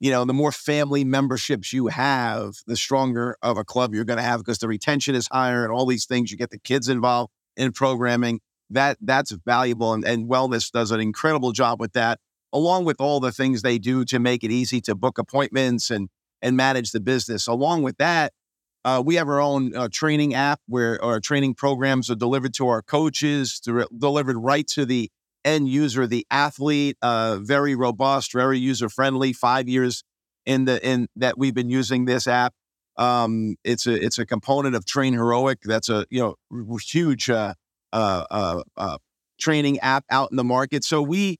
You 0.00 0.12
know, 0.12 0.24
the 0.24 0.32
more 0.32 0.52
family 0.52 1.04
memberships 1.04 1.72
you 1.72 1.88
have, 1.88 2.56
the 2.66 2.76
stronger 2.76 3.36
of 3.42 3.58
a 3.58 3.64
club 3.64 3.94
you're 3.94 4.04
going 4.04 4.18
to 4.18 4.22
have 4.22 4.40
because 4.40 4.58
the 4.58 4.68
retention 4.68 5.14
is 5.14 5.28
higher 5.30 5.64
and 5.64 5.72
all 5.72 5.86
these 5.86 6.06
things. 6.06 6.30
You 6.30 6.36
get 6.36 6.50
the 6.50 6.58
kids 6.58 6.88
involved 6.88 7.32
in 7.56 7.72
programming 7.72 8.40
that 8.70 8.98
that's 9.00 9.32
valuable 9.32 9.94
and, 9.94 10.04
and 10.04 10.28
wellness 10.28 10.70
does 10.70 10.90
an 10.90 11.00
incredible 11.00 11.52
job 11.52 11.80
with 11.80 11.92
that 11.92 12.18
along 12.52 12.84
with 12.84 13.00
all 13.00 13.20
the 13.20 13.32
things 13.32 13.62
they 13.62 13.78
do 13.78 14.04
to 14.04 14.18
make 14.18 14.44
it 14.44 14.50
easy 14.50 14.80
to 14.80 14.94
book 14.94 15.18
appointments 15.18 15.90
and 15.90 16.08
and 16.42 16.56
manage 16.56 16.92
the 16.92 17.00
business 17.00 17.46
along 17.46 17.82
with 17.82 17.96
that 17.98 18.32
uh, 18.84 19.02
we 19.04 19.16
have 19.16 19.28
our 19.28 19.40
own 19.40 19.74
uh, 19.74 19.88
training 19.90 20.34
app 20.34 20.60
where 20.66 21.02
our 21.02 21.20
training 21.20 21.54
programs 21.54 22.10
are 22.10 22.14
delivered 22.14 22.54
to 22.54 22.68
our 22.68 22.82
coaches 22.82 23.60
delivered 23.60 24.36
right 24.36 24.66
to 24.66 24.84
the 24.84 25.10
end 25.48 25.68
user 25.68 26.06
the 26.06 26.26
athlete 26.30 26.96
uh, 27.02 27.38
very 27.40 27.74
robust 27.74 28.32
very 28.32 28.58
user 28.58 28.88
friendly 28.88 29.32
five 29.32 29.68
years 29.68 30.04
in 30.46 30.64
the 30.64 30.84
in 30.86 31.08
that 31.16 31.38
we've 31.38 31.54
been 31.54 31.70
using 31.70 32.04
this 32.04 32.26
app 32.26 32.54
um, 32.98 33.54
it's 33.62 33.86
a 33.86 33.94
it's 33.94 34.18
a 34.18 34.26
component 34.26 34.74
of 34.74 34.84
train 34.84 35.14
heroic 35.14 35.60
that's 35.62 35.88
a 35.88 36.04
you 36.10 36.20
know 36.20 36.34
huge 36.80 37.30
uh, 37.30 37.54
uh, 37.92 38.24
uh, 38.30 38.62
uh, 38.76 38.98
training 39.38 39.78
app 39.78 40.04
out 40.10 40.30
in 40.30 40.36
the 40.36 40.44
market. 40.44 40.84
So 40.84 41.00
we 41.00 41.38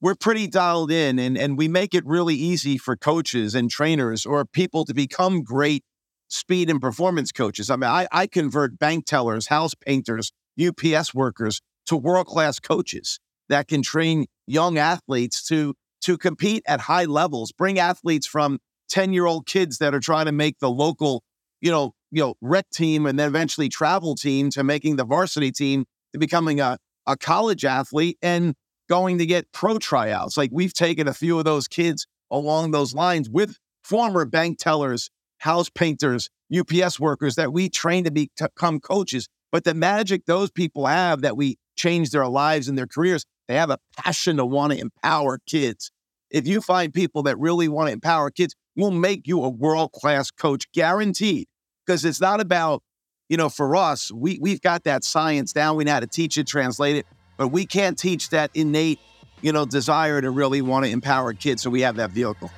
we're 0.00 0.14
pretty 0.14 0.46
dialed 0.46 0.90
in, 0.90 1.18
and 1.18 1.36
and 1.36 1.58
we 1.58 1.68
make 1.68 1.94
it 1.94 2.04
really 2.06 2.34
easy 2.34 2.78
for 2.78 2.96
coaches 2.96 3.54
and 3.54 3.70
trainers 3.70 4.24
or 4.24 4.44
people 4.46 4.84
to 4.86 4.94
become 4.94 5.42
great 5.42 5.84
speed 6.28 6.70
and 6.70 6.80
performance 6.80 7.32
coaches. 7.32 7.70
I 7.70 7.76
mean, 7.76 7.90
I, 7.90 8.08
I 8.10 8.26
convert 8.26 8.78
bank 8.78 9.04
tellers, 9.04 9.48
house 9.48 9.74
painters, 9.74 10.32
UPS 10.58 11.14
workers 11.14 11.60
to 11.86 11.96
world 11.96 12.26
class 12.26 12.58
coaches 12.58 13.20
that 13.48 13.68
can 13.68 13.82
train 13.82 14.26
young 14.46 14.78
athletes 14.78 15.46
to 15.48 15.74
to 16.02 16.18
compete 16.18 16.62
at 16.66 16.80
high 16.80 17.04
levels. 17.04 17.52
Bring 17.52 17.78
athletes 17.78 18.26
from 18.26 18.58
ten 18.88 19.12
year 19.12 19.26
old 19.26 19.46
kids 19.46 19.78
that 19.78 19.94
are 19.94 20.00
trying 20.00 20.26
to 20.26 20.32
make 20.32 20.58
the 20.58 20.70
local, 20.70 21.22
you 21.60 21.70
know, 21.70 21.92
you 22.10 22.22
know, 22.22 22.34
rec 22.40 22.68
team 22.70 23.06
and 23.06 23.18
then 23.18 23.28
eventually 23.28 23.68
travel 23.68 24.14
team 24.14 24.50
to 24.50 24.62
making 24.62 24.96
the 24.96 25.04
varsity 25.04 25.50
team 25.50 25.84
to 26.12 26.18
becoming 26.18 26.60
a, 26.60 26.78
a 27.06 27.16
college 27.16 27.64
athlete 27.64 28.18
and 28.22 28.54
going 28.88 29.18
to 29.18 29.26
get 29.26 29.50
pro 29.52 29.78
tryouts. 29.78 30.36
Like 30.36 30.50
we've 30.52 30.74
taken 30.74 31.08
a 31.08 31.14
few 31.14 31.38
of 31.38 31.44
those 31.44 31.68
kids 31.68 32.06
along 32.30 32.70
those 32.70 32.94
lines 32.94 33.28
with 33.30 33.56
former 33.82 34.24
bank 34.24 34.58
tellers, 34.58 35.10
house 35.38 35.70
painters, 35.70 36.28
UPS 36.56 37.00
workers 37.00 37.36
that 37.36 37.52
we 37.52 37.68
train 37.68 38.04
to 38.04 38.10
become 38.10 38.80
coaches. 38.80 39.28
But 39.52 39.64
the 39.64 39.74
magic 39.74 40.26
those 40.26 40.50
people 40.50 40.86
have 40.86 41.22
that 41.22 41.36
we 41.36 41.56
change 41.76 42.10
their 42.10 42.26
lives 42.26 42.68
and 42.68 42.76
their 42.76 42.86
careers, 42.86 43.24
they 43.48 43.56
have 43.56 43.70
a 43.70 43.78
passion 43.96 44.36
to 44.38 44.46
want 44.46 44.72
to 44.72 44.78
empower 44.78 45.38
kids. 45.46 45.90
If 46.30 46.46
you 46.46 46.60
find 46.60 46.92
people 46.92 47.22
that 47.24 47.38
really 47.38 47.68
want 47.68 47.88
to 47.88 47.92
empower 47.92 48.30
kids, 48.30 48.54
we'll 48.74 48.90
make 48.90 49.26
you 49.26 49.42
a 49.44 49.48
world 49.48 49.92
class 49.92 50.30
coach, 50.30 50.70
guaranteed. 50.72 51.46
Because 51.86 52.04
it's 52.04 52.20
not 52.20 52.40
about, 52.40 52.82
you 53.28 53.36
know, 53.36 53.48
for 53.48 53.76
us, 53.76 54.10
we, 54.10 54.38
we've 54.40 54.60
got 54.60 54.84
that 54.84 55.04
science 55.04 55.52
down. 55.52 55.76
We 55.76 55.84
know 55.84 55.92
how 55.92 56.00
to 56.00 56.06
teach 56.06 56.38
it, 56.38 56.46
translate 56.46 56.96
it, 56.96 57.06
but 57.36 57.48
we 57.48 57.66
can't 57.66 57.98
teach 57.98 58.30
that 58.30 58.50
innate, 58.54 58.98
you 59.42 59.52
know, 59.52 59.66
desire 59.66 60.20
to 60.20 60.30
really 60.30 60.62
want 60.62 60.86
to 60.86 60.90
empower 60.90 61.34
kids. 61.34 61.62
So 61.62 61.70
we 61.70 61.82
have 61.82 61.96
that 61.96 62.10
vehicle. 62.10 62.50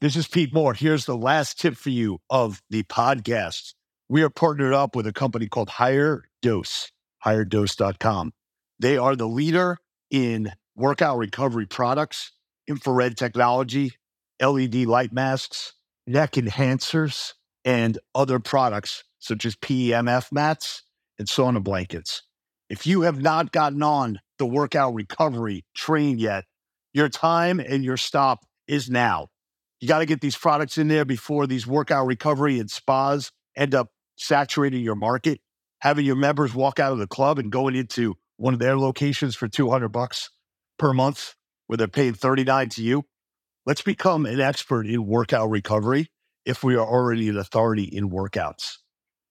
This 0.00 0.16
is 0.16 0.28
Pete 0.28 0.52
Moore. 0.52 0.74
Here's 0.74 1.06
the 1.06 1.16
last 1.16 1.58
tip 1.58 1.76
for 1.76 1.88
you 1.88 2.18
of 2.28 2.60
the 2.68 2.82
podcast. 2.82 3.72
We 4.06 4.22
are 4.22 4.28
partnered 4.28 4.74
up 4.74 4.94
with 4.94 5.06
a 5.06 5.14
company 5.14 5.48
called 5.48 5.70
Higher 5.70 6.24
Dose, 6.44 6.92
higherdose.com. 7.24 8.34
They 8.78 8.98
are 8.98 9.16
the 9.16 9.26
leader 9.26 9.78
in 10.10 10.52
workout 10.76 11.16
recovery 11.16 11.64
products, 11.64 12.32
infrared 12.68 13.16
technology, 13.16 13.92
LED 14.42 14.74
light 14.84 15.10
masks, 15.10 15.72
neck 16.06 16.32
enhancers, 16.32 17.32
and 17.64 17.98
other 18.14 18.38
products 18.38 19.04
such 19.20 19.46
as 19.46 19.56
PEMF 19.56 20.30
mats 20.32 20.82
and 21.18 21.26
sauna 21.26 21.64
blankets. 21.64 22.22
If 22.68 22.86
you 22.86 23.02
have 23.02 23.22
not 23.22 23.50
gotten 23.50 23.82
on 23.82 24.20
the 24.38 24.44
workout 24.44 24.92
recovery 24.92 25.64
train 25.74 26.18
yet, 26.18 26.44
your 26.92 27.08
time 27.08 27.58
and 27.58 27.82
your 27.82 27.96
stop 27.96 28.40
is 28.68 28.90
now. 28.90 29.28
You 29.80 29.88
got 29.88 30.00
to 30.00 30.06
get 30.06 30.20
these 30.20 30.36
products 30.36 30.76
in 30.76 30.88
there 30.88 31.06
before 31.06 31.46
these 31.46 31.66
workout 31.66 32.06
recovery 32.06 32.58
and 32.58 32.70
spas 32.70 33.32
end 33.56 33.74
up 33.74 33.88
saturating 34.16 34.82
your 34.82 34.94
market. 34.94 35.40
Having 35.84 36.06
your 36.06 36.16
members 36.16 36.54
walk 36.54 36.80
out 36.80 36.92
of 36.92 36.98
the 36.98 37.06
club 37.06 37.38
and 37.38 37.52
going 37.52 37.74
into 37.74 38.16
one 38.38 38.54
of 38.54 38.58
their 38.58 38.78
locations 38.78 39.36
for 39.36 39.48
200 39.48 39.90
bucks 39.90 40.30
per 40.78 40.94
month, 40.94 41.34
where 41.66 41.76
they're 41.76 41.88
paying 41.88 42.14
39 42.14 42.70
to 42.70 42.82
you. 42.82 43.04
Let's 43.66 43.82
become 43.82 44.24
an 44.24 44.40
expert 44.40 44.86
in 44.86 45.06
workout 45.06 45.50
recovery 45.50 46.08
if 46.46 46.64
we 46.64 46.74
are 46.74 46.86
already 46.86 47.28
an 47.28 47.36
authority 47.36 47.84
in 47.84 48.08
workouts. 48.08 48.78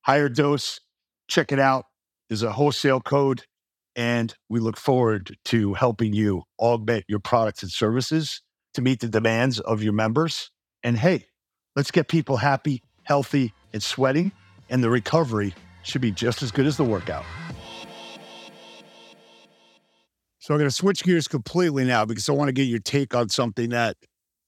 Higher 0.02 0.30
dose, 0.30 0.80
check 1.28 1.52
it 1.52 1.58
out. 1.58 1.86
There's 2.30 2.44
a 2.44 2.52
wholesale 2.52 3.02
code, 3.02 3.46
and 3.96 4.36
we 4.48 4.60
look 4.60 4.78
forward 4.78 5.36
to 5.46 5.74
helping 5.74 6.14
you 6.14 6.44
augment 6.60 7.06
your 7.08 7.20
products 7.20 7.64
and 7.64 7.72
services 7.72 8.44
to 8.76 8.84
meet 8.84 9.00
the 9.00 9.10
demands 9.10 9.60
of 9.60 9.82
your 9.82 9.94
members. 9.94 10.52
And 10.84 11.00
hey, 11.00 11.26
let's 11.76 11.90
get 11.90 12.08
people 12.08 12.38
happy, 12.38 12.84
healthy, 13.02 13.54
and 13.74 13.82
sweating, 13.82 14.32
and 14.70 14.84
the 14.84 14.92
recovery 14.92 15.56
should 15.84 16.02
be 16.02 16.12
just 16.12 16.42
as 16.42 16.52
good 16.52 16.66
as 16.66 16.78
the 16.78 16.84
workout. 16.84 17.26
So 20.40 20.54
I'm 20.54 20.60
going 20.60 20.70
to 20.70 20.76
switch 20.76 21.04
gears 21.04 21.28
completely 21.28 21.86
now 21.86 22.04
because 22.04 22.28
I 22.28 22.34
want 22.34 22.50
to 22.50 22.54
get 22.54 22.64
your 22.64 22.80
take 22.80 23.16
on 23.16 23.30
something 23.30 23.70
that 23.70 23.96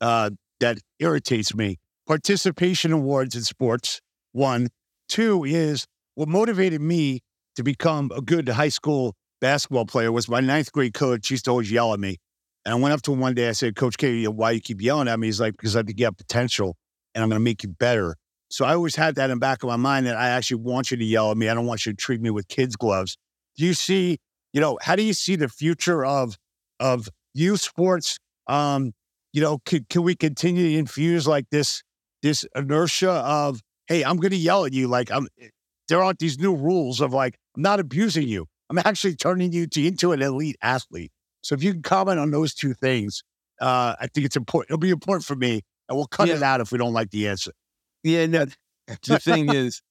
uh, 0.02 0.32
that 0.60 0.80
irritates 1.00 1.56
me. 1.56 1.78
Participation 2.06 2.92
awards 2.92 3.36
in 3.36 3.44
sports. 3.44 4.02
One, 4.34 4.68
two 5.08 5.46
is 5.46 5.86
what 6.16 6.28
motivated 6.28 6.82
me 6.82 7.22
to 7.56 7.64
become 7.64 8.12
a 8.16 8.22
good 8.22 8.50
high 8.50 8.70
school 8.70 9.16
basketball 9.42 9.86
player 9.86 10.12
was 10.12 10.28
my 10.28 10.40
ninth 10.40 10.72
grade 10.72 10.94
coach 10.94 11.30
used 11.32 11.46
to 11.46 11.52
always 11.52 11.72
yell 11.72 11.94
at 11.94 12.00
me. 12.00 12.18
And 12.66 12.74
I 12.74 12.78
went 12.78 12.94
up 12.94 13.02
to 13.04 13.14
him 13.14 13.20
one 13.20 13.36
day. 13.36 13.48
I 13.48 13.52
said, 13.52 13.76
Coach 13.76 13.98
K, 13.98 14.26
why 14.28 14.52
you 14.52 14.62
keep 14.62 14.82
yelling 14.82 15.08
at 15.08 15.20
me? 15.20 15.28
He's 15.28 15.40
like, 15.40 15.54
because 15.54 15.76
I 15.76 15.84
think 15.84 16.00
you 16.00 16.06
have 16.06 16.18
potential 16.18 16.76
and 17.14 17.24
I'm 17.24 17.30
going 17.30 17.40
to 17.40 17.44
make 17.44 17.64
you 17.64 17.70
better. 17.70 18.16
So 18.56 18.64
I 18.64 18.74
always 18.74 18.96
had 18.96 19.16
that 19.16 19.30
in 19.30 19.36
the 19.36 19.40
back 19.42 19.64
of 19.64 19.68
my 19.68 19.76
mind 19.76 20.06
that 20.06 20.16
I 20.16 20.30
actually 20.30 20.62
want 20.62 20.90
you 20.90 20.96
to 20.96 21.04
yell 21.04 21.30
at 21.30 21.36
me. 21.36 21.50
I 21.50 21.54
don't 21.54 21.66
want 21.66 21.86
you 21.86 21.92
to 21.92 21.98
treat 21.98 22.22
me 22.22 22.30
with 22.30 22.48
kids' 22.48 22.78
gloves. 22.78 23.18
Do 23.58 23.66
you 23.66 23.74
see 23.74 24.18
you 24.56 24.62
know, 24.62 24.80
how 24.82 24.96
do 24.96 25.04
you 25.04 25.12
see 25.12 25.36
the 25.36 25.50
future 25.50 26.06
of 26.06 26.38
of 26.80 27.10
youth 27.34 27.60
sports? 27.60 28.18
Um, 28.48 28.94
you 29.34 29.42
know, 29.42 29.60
can, 29.66 29.86
can 29.90 30.04
we 30.04 30.16
continue 30.16 30.70
to 30.70 30.78
infuse 30.78 31.28
like 31.28 31.50
this 31.52 31.84
this 32.22 32.46
inertia 32.56 33.12
of, 33.12 33.60
hey, 33.88 34.06
I'm 34.06 34.16
going 34.16 34.32
to 34.32 34.38
yell 34.38 34.64
at 34.64 34.72
you 34.72 34.88
like 34.88 35.12
I'm. 35.12 35.28
There 35.90 36.02
aren't 36.02 36.20
these 36.20 36.40
new 36.40 36.56
rules 36.56 37.02
of 37.02 37.12
like 37.12 37.36
I'm 37.58 37.64
not 37.64 37.82
abusing 37.82 38.30
you. 38.30 38.46
I'm 38.70 38.78
actually 38.78 39.18
turning 39.18 39.52
you 39.52 39.68
to, 39.68 39.86
into 39.86 40.14
an 40.14 40.22
elite 40.22 40.56
athlete. 40.62 41.12
So 41.42 41.54
if 41.54 41.62
you 41.62 41.74
can 41.74 41.82
comment 41.82 42.18
on 42.18 42.32
those 42.32 42.54
two 42.54 42.74
things, 42.74 43.24
uh, 43.60 43.96
I 44.00 44.08
think 44.08 44.26
it's 44.26 44.38
important. 44.38 44.70
It'll 44.70 44.80
be 44.80 44.90
important 44.90 45.26
for 45.26 45.36
me, 45.36 45.64
and 45.90 45.98
we'll 45.98 46.08
cut 46.08 46.30
yeah. 46.30 46.36
it 46.36 46.44
out 46.44 46.62
if 46.62 46.72
we 46.72 46.78
don't 46.78 46.94
like 46.94 47.12
the 47.12 47.28
answer. 47.28 47.52
Yeah, 48.06 48.28
no. 48.28 48.46
The 49.08 49.18
thing 49.18 49.52
is, 49.52 49.82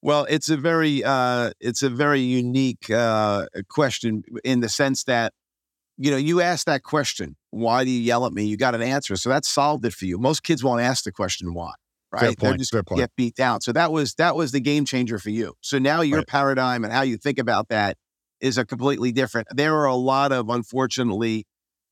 well, 0.00 0.26
it's 0.30 0.48
a 0.48 0.56
very 0.56 1.04
uh, 1.04 1.50
it's 1.60 1.82
a 1.82 1.90
very 1.90 2.20
unique 2.20 2.88
uh, 2.88 3.44
question 3.68 4.22
in 4.42 4.60
the 4.60 4.68
sense 4.70 5.04
that 5.04 5.34
you 5.98 6.10
know 6.10 6.16
you 6.16 6.40
ask 6.40 6.64
that 6.66 6.82
question, 6.82 7.36
why 7.50 7.84
do 7.84 7.90
you 7.90 8.00
yell 8.00 8.24
at 8.24 8.32
me? 8.32 8.46
You 8.46 8.56
got 8.56 8.74
an 8.74 8.80
answer, 8.80 9.14
so 9.16 9.28
that 9.28 9.44
solved 9.44 9.84
it 9.84 9.92
for 9.92 10.06
you. 10.06 10.16
Most 10.16 10.42
kids 10.42 10.64
won't 10.64 10.80
ask 10.80 11.04
the 11.04 11.12
question 11.12 11.52
why, 11.52 11.72
right? 12.10 12.20
Fair 12.20 12.32
point, 12.32 12.60
just 12.60 12.72
fair 12.72 12.82
point. 12.82 12.98
get 12.98 13.10
beat 13.14 13.34
down. 13.34 13.60
So 13.60 13.72
that 13.72 13.92
was 13.92 14.14
that 14.14 14.36
was 14.36 14.52
the 14.52 14.60
game 14.60 14.86
changer 14.86 15.18
for 15.18 15.28
you. 15.28 15.52
So 15.60 15.78
now 15.78 16.00
your 16.00 16.20
right. 16.20 16.26
paradigm 16.26 16.82
and 16.82 16.94
how 16.94 17.02
you 17.02 17.18
think 17.18 17.38
about 17.38 17.68
that 17.68 17.98
is 18.40 18.56
a 18.56 18.64
completely 18.64 19.12
different. 19.12 19.48
There 19.50 19.74
are 19.76 19.86
a 19.86 19.94
lot 19.94 20.32
of 20.32 20.48
unfortunately 20.48 21.44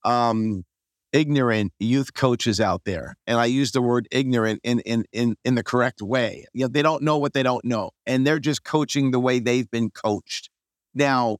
um, 0.06 0.64
ignorant 1.12 1.72
youth 1.78 2.14
coaches 2.14 2.60
out 2.60 2.82
there. 2.84 3.16
And 3.26 3.38
I 3.38 3.46
use 3.46 3.72
the 3.72 3.82
word 3.82 4.08
ignorant 4.10 4.60
in 4.62 4.80
in 4.80 5.04
in 5.12 5.36
in 5.44 5.54
the 5.54 5.62
correct 5.62 6.02
way. 6.02 6.46
You 6.52 6.64
know, 6.64 6.68
they 6.68 6.82
don't 6.82 7.02
know 7.02 7.18
what 7.18 7.32
they 7.32 7.42
don't 7.42 7.64
know. 7.64 7.90
And 8.06 8.26
they're 8.26 8.38
just 8.38 8.64
coaching 8.64 9.10
the 9.10 9.20
way 9.20 9.38
they've 9.38 9.70
been 9.70 9.90
coached. 9.90 10.50
Now, 10.94 11.38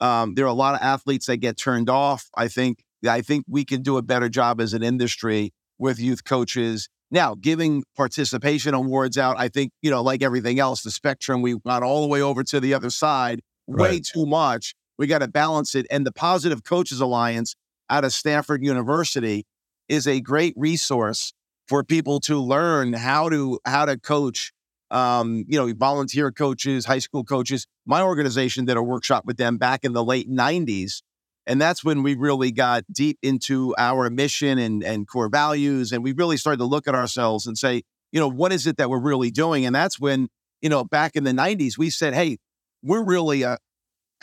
um, 0.00 0.34
there 0.34 0.44
are 0.44 0.48
a 0.48 0.54
lot 0.54 0.74
of 0.74 0.80
athletes 0.82 1.26
that 1.26 1.38
get 1.38 1.56
turned 1.56 1.88
off. 1.88 2.28
I 2.36 2.48
think 2.48 2.84
I 3.08 3.20
think 3.20 3.44
we 3.48 3.64
can 3.64 3.82
do 3.82 3.96
a 3.96 4.02
better 4.02 4.28
job 4.28 4.60
as 4.60 4.74
an 4.74 4.82
industry 4.82 5.52
with 5.78 5.98
youth 5.98 6.24
coaches. 6.24 6.88
Now, 7.10 7.34
giving 7.34 7.84
participation 7.94 8.72
awards 8.72 9.18
out, 9.18 9.36
I 9.38 9.48
think, 9.48 9.72
you 9.82 9.90
know, 9.90 10.02
like 10.02 10.22
everything 10.22 10.58
else, 10.58 10.82
the 10.82 10.90
spectrum, 10.90 11.42
we've 11.42 11.62
gone 11.62 11.82
all 11.82 12.00
the 12.00 12.08
way 12.08 12.22
over 12.22 12.42
to 12.44 12.58
the 12.58 12.72
other 12.72 12.88
side, 12.88 13.42
right. 13.68 13.90
way 13.90 14.00
too 14.00 14.24
much. 14.24 14.74
We 14.96 15.06
got 15.06 15.18
to 15.18 15.28
balance 15.28 15.74
it. 15.74 15.86
And 15.90 16.06
the 16.06 16.12
Positive 16.12 16.64
Coaches 16.64 17.00
Alliance 17.00 17.54
out 17.90 18.04
of 18.04 18.12
Stanford 18.12 18.64
University 18.64 19.44
is 19.88 20.06
a 20.06 20.20
great 20.20 20.54
resource 20.56 21.32
for 21.68 21.84
people 21.84 22.20
to 22.20 22.38
learn 22.38 22.92
how 22.92 23.28
to 23.28 23.58
how 23.64 23.84
to 23.84 23.98
coach 23.98 24.52
um, 24.92 25.46
you 25.48 25.58
know, 25.58 25.72
volunteer 25.72 26.30
coaches, 26.30 26.84
high 26.84 26.98
school 26.98 27.24
coaches. 27.24 27.66
My 27.86 28.02
organization 28.02 28.66
did 28.66 28.76
a 28.76 28.82
workshop 28.82 29.24
with 29.24 29.38
them 29.38 29.56
back 29.56 29.84
in 29.84 29.94
the 29.94 30.04
late 30.04 30.30
90s. 30.30 31.00
And 31.46 31.60
that's 31.60 31.82
when 31.82 32.02
we 32.02 32.14
really 32.14 32.52
got 32.52 32.84
deep 32.92 33.18
into 33.22 33.74
our 33.78 34.10
mission 34.10 34.58
and, 34.58 34.84
and 34.84 35.08
core 35.08 35.30
values. 35.30 35.90
And 35.92 36.04
we 36.04 36.12
really 36.12 36.36
started 36.36 36.58
to 36.58 36.66
look 36.66 36.86
at 36.86 36.94
ourselves 36.94 37.46
and 37.46 37.56
say, 37.56 37.82
you 38.12 38.20
know, 38.20 38.28
what 38.28 38.52
is 38.52 38.66
it 38.66 38.76
that 38.76 38.90
we're 38.90 39.00
really 39.00 39.30
doing? 39.30 39.64
And 39.64 39.74
that's 39.74 39.98
when, 39.98 40.28
you 40.60 40.68
know, 40.68 40.84
back 40.84 41.16
in 41.16 41.24
the 41.24 41.32
90s, 41.32 41.78
we 41.78 41.88
said, 41.88 42.12
hey, 42.12 42.36
we're 42.82 43.02
really 43.02 43.42
a, 43.42 43.56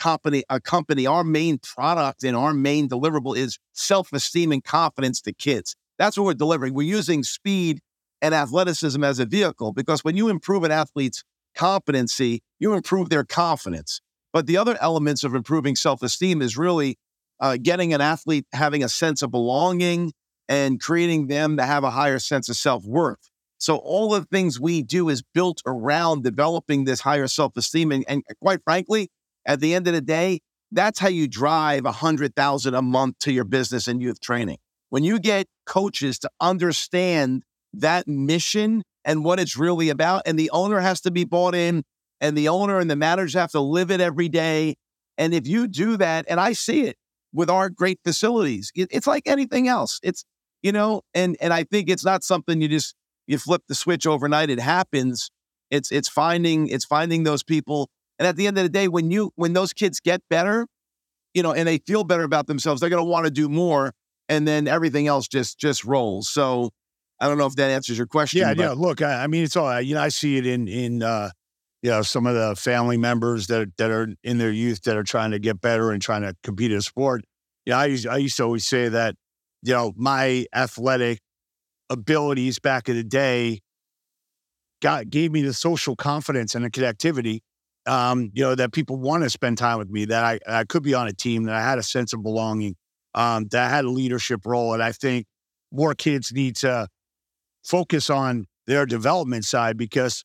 company, 0.00 0.42
a 0.48 0.60
company, 0.60 1.06
our 1.06 1.22
main 1.22 1.58
product 1.58 2.24
and 2.24 2.36
our 2.36 2.52
main 2.52 2.88
deliverable 2.88 3.36
is 3.36 3.58
self-esteem 3.72 4.50
and 4.50 4.64
confidence 4.64 5.20
to 5.22 5.32
kids. 5.32 5.76
That's 5.98 6.16
what 6.16 6.24
we're 6.24 6.34
delivering. 6.34 6.74
We're 6.74 6.88
using 6.88 7.22
speed 7.22 7.80
and 8.22 8.34
athleticism 8.34 9.04
as 9.04 9.18
a 9.18 9.26
vehicle 9.26 9.72
because 9.72 10.02
when 10.02 10.16
you 10.16 10.28
improve 10.28 10.64
an 10.64 10.72
athlete's 10.72 11.22
competency, 11.54 12.42
you 12.58 12.74
improve 12.74 13.10
their 13.10 13.24
confidence. 13.24 14.00
But 14.32 14.46
the 14.46 14.56
other 14.56 14.78
elements 14.80 15.24
of 15.24 15.34
improving 15.34 15.76
self-esteem 15.76 16.40
is 16.42 16.56
really 16.56 16.96
uh, 17.40 17.58
getting 17.60 17.92
an 17.94 18.00
athlete 18.00 18.46
having 18.52 18.82
a 18.84 18.88
sense 18.88 19.22
of 19.22 19.30
belonging 19.30 20.12
and 20.48 20.80
creating 20.80 21.28
them 21.28 21.56
to 21.56 21.64
have 21.64 21.84
a 21.84 21.90
higher 21.90 22.18
sense 22.18 22.48
of 22.48 22.56
self-worth. 22.56 23.30
So 23.58 23.76
all 23.76 24.10
the 24.10 24.24
things 24.24 24.58
we 24.58 24.82
do 24.82 25.08
is 25.10 25.22
built 25.22 25.60
around 25.66 26.24
developing 26.24 26.84
this 26.84 27.00
higher 27.00 27.26
self-esteem. 27.26 27.92
And, 27.92 28.04
and 28.08 28.22
quite 28.40 28.60
frankly, 28.64 29.10
at 29.50 29.58
the 29.58 29.74
end 29.74 29.88
of 29.88 29.94
the 29.94 30.00
day, 30.00 30.38
that's 30.70 31.00
how 31.00 31.08
you 31.08 31.26
drive 31.26 31.84
a 31.84 31.90
hundred 31.90 32.36
thousand 32.36 32.74
a 32.74 32.82
month 32.82 33.18
to 33.18 33.32
your 33.32 33.42
business 33.42 33.88
and 33.88 34.00
youth 34.00 34.20
training. 34.20 34.58
When 34.90 35.02
you 35.02 35.18
get 35.18 35.48
coaches 35.66 36.20
to 36.20 36.30
understand 36.40 37.42
that 37.72 38.06
mission 38.06 38.84
and 39.04 39.24
what 39.24 39.40
it's 39.40 39.56
really 39.56 39.88
about, 39.88 40.22
and 40.24 40.38
the 40.38 40.50
owner 40.50 40.78
has 40.78 41.00
to 41.00 41.10
be 41.10 41.24
bought 41.24 41.56
in, 41.56 41.82
and 42.20 42.38
the 42.38 42.46
owner 42.46 42.78
and 42.78 42.88
the 42.88 42.94
managers 42.94 43.34
have 43.34 43.50
to 43.50 43.60
live 43.60 43.90
it 43.90 44.00
every 44.00 44.28
day. 44.28 44.76
And 45.18 45.34
if 45.34 45.48
you 45.48 45.66
do 45.66 45.96
that, 45.96 46.26
and 46.28 46.38
I 46.38 46.52
see 46.52 46.82
it 46.82 46.96
with 47.32 47.50
our 47.50 47.70
great 47.70 47.98
facilities, 48.04 48.70
it's 48.76 49.08
like 49.08 49.24
anything 49.26 49.66
else. 49.66 49.98
It's 50.04 50.24
you 50.62 50.70
know, 50.70 51.02
and 51.12 51.36
and 51.40 51.52
I 51.52 51.64
think 51.64 51.90
it's 51.90 52.04
not 52.04 52.22
something 52.22 52.60
you 52.60 52.68
just 52.68 52.94
you 53.26 53.36
flip 53.36 53.62
the 53.66 53.74
switch 53.74 54.06
overnight. 54.06 54.48
It 54.48 54.60
happens. 54.60 55.28
It's 55.72 55.90
it's 55.90 56.08
finding 56.08 56.68
it's 56.68 56.84
finding 56.84 57.24
those 57.24 57.42
people 57.42 57.90
and 58.20 58.26
at 58.26 58.36
the 58.36 58.46
end 58.46 58.58
of 58.58 58.64
the 58.64 58.68
day, 58.68 58.86
when 58.86 59.10
you 59.10 59.32
when 59.36 59.54
those 59.54 59.72
kids 59.72 59.98
get 59.98 60.20
better, 60.28 60.66
you 61.32 61.42
know, 61.42 61.54
and 61.54 61.66
they 61.66 61.78
feel 61.78 62.04
better 62.04 62.22
about 62.22 62.46
themselves, 62.46 62.80
they're 62.80 62.90
going 62.90 63.02
to 63.02 63.10
want 63.10 63.24
to 63.24 63.30
do 63.30 63.48
more, 63.48 63.94
and 64.28 64.46
then 64.46 64.68
everything 64.68 65.06
else 65.06 65.26
just 65.26 65.58
just 65.58 65.86
rolls. 65.86 66.28
So 66.28 66.68
I 67.18 67.28
don't 67.28 67.38
know 67.38 67.46
if 67.46 67.56
that 67.56 67.70
answers 67.70 67.96
your 67.96 68.06
question. 68.06 68.40
Yeah, 68.40 68.52
yeah. 68.54 68.72
Look, 68.72 69.00
I, 69.00 69.24
I, 69.24 69.26
mean, 69.26 69.42
it's 69.42 69.56
all 69.56 69.80
you 69.80 69.94
know. 69.94 70.02
I 70.02 70.10
see 70.10 70.36
it 70.36 70.46
in 70.46 70.68
in 70.68 71.02
uh, 71.02 71.30
you 71.82 71.90
know 71.90 72.02
some 72.02 72.26
of 72.26 72.34
the 72.34 72.54
family 72.56 72.98
members 72.98 73.46
that 73.46 73.74
that 73.78 73.90
are 73.90 74.08
in 74.22 74.36
their 74.36 74.52
youth 74.52 74.82
that 74.82 74.98
are 74.98 75.02
trying 75.02 75.30
to 75.30 75.38
get 75.38 75.62
better 75.62 75.90
and 75.90 76.02
trying 76.02 76.22
to 76.22 76.36
compete 76.44 76.72
in 76.72 76.76
a 76.76 76.82
sport. 76.82 77.24
Yeah, 77.64 77.76
you 77.76 77.78
know, 77.78 77.82
I 77.82 77.86
used 77.86 78.06
I 78.06 78.16
used 78.18 78.36
to 78.36 78.44
always 78.44 78.66
say 78.66 78.90
that 78.90 79.14
you 79.62 79.72
know 79.72 79.94
my 79.96 80.44
athletic 80.54 81.20
abilities 81.88 82.58
back 82.58 82.90
in 82.90 82.96
the 82.96 83.02
day 83.02 83.60
got 84.82 85.08
gave 85.08 85.32
me 85.32 85.40
the 85.40 85.54
social 85.54 85.96
confidence 85.96 86.54
and 86.54 86.62
the 86.62 86.70
connectivity 86.70 87.40
um, 87.90 88.30
you 88.34 88.44
know, 88.44 88.54
that 88.54 88.72
people 88.72 88.96
want 88.96 89.24
to 89.24 89.30
spend 89.30 89.58
time 89.58 89.76
with 89.76 89.90
me, 89.90 90.04
that 90.04 90.22
I, 90.22 90.38
I 90.60 90.62
could 90.62 90.84
be 90.84 90.94
on 90.94 91.08
a 91.08 91.12
team, 91.12 91.42
that 91.44 91.56
I 91.56 91.60
had 91.60 91.76
a 91.76 91.82
sense 91.82 92.12
of 92.12 92.22
belonging, 92.22 92.76
um, 93.16 93.48
that 93.50 93.66
I 93.66 93.68
had 93.68 93.84
a 93.84 93.90
leadership 93.90 94.46
role. 94.46 94.74
And 94.74 94.82
I 94.82 94.92
think 94.92 95.26
more 95.72 95.96
kids 95.96 96.32
need 96.32 96.54
to 96.56 96.86
focus 97.64 98.08
on 98.08 98.46
their 98.68 98.86
development 98.86 99.44
side 99.44 99.76
because, 99.76 100.24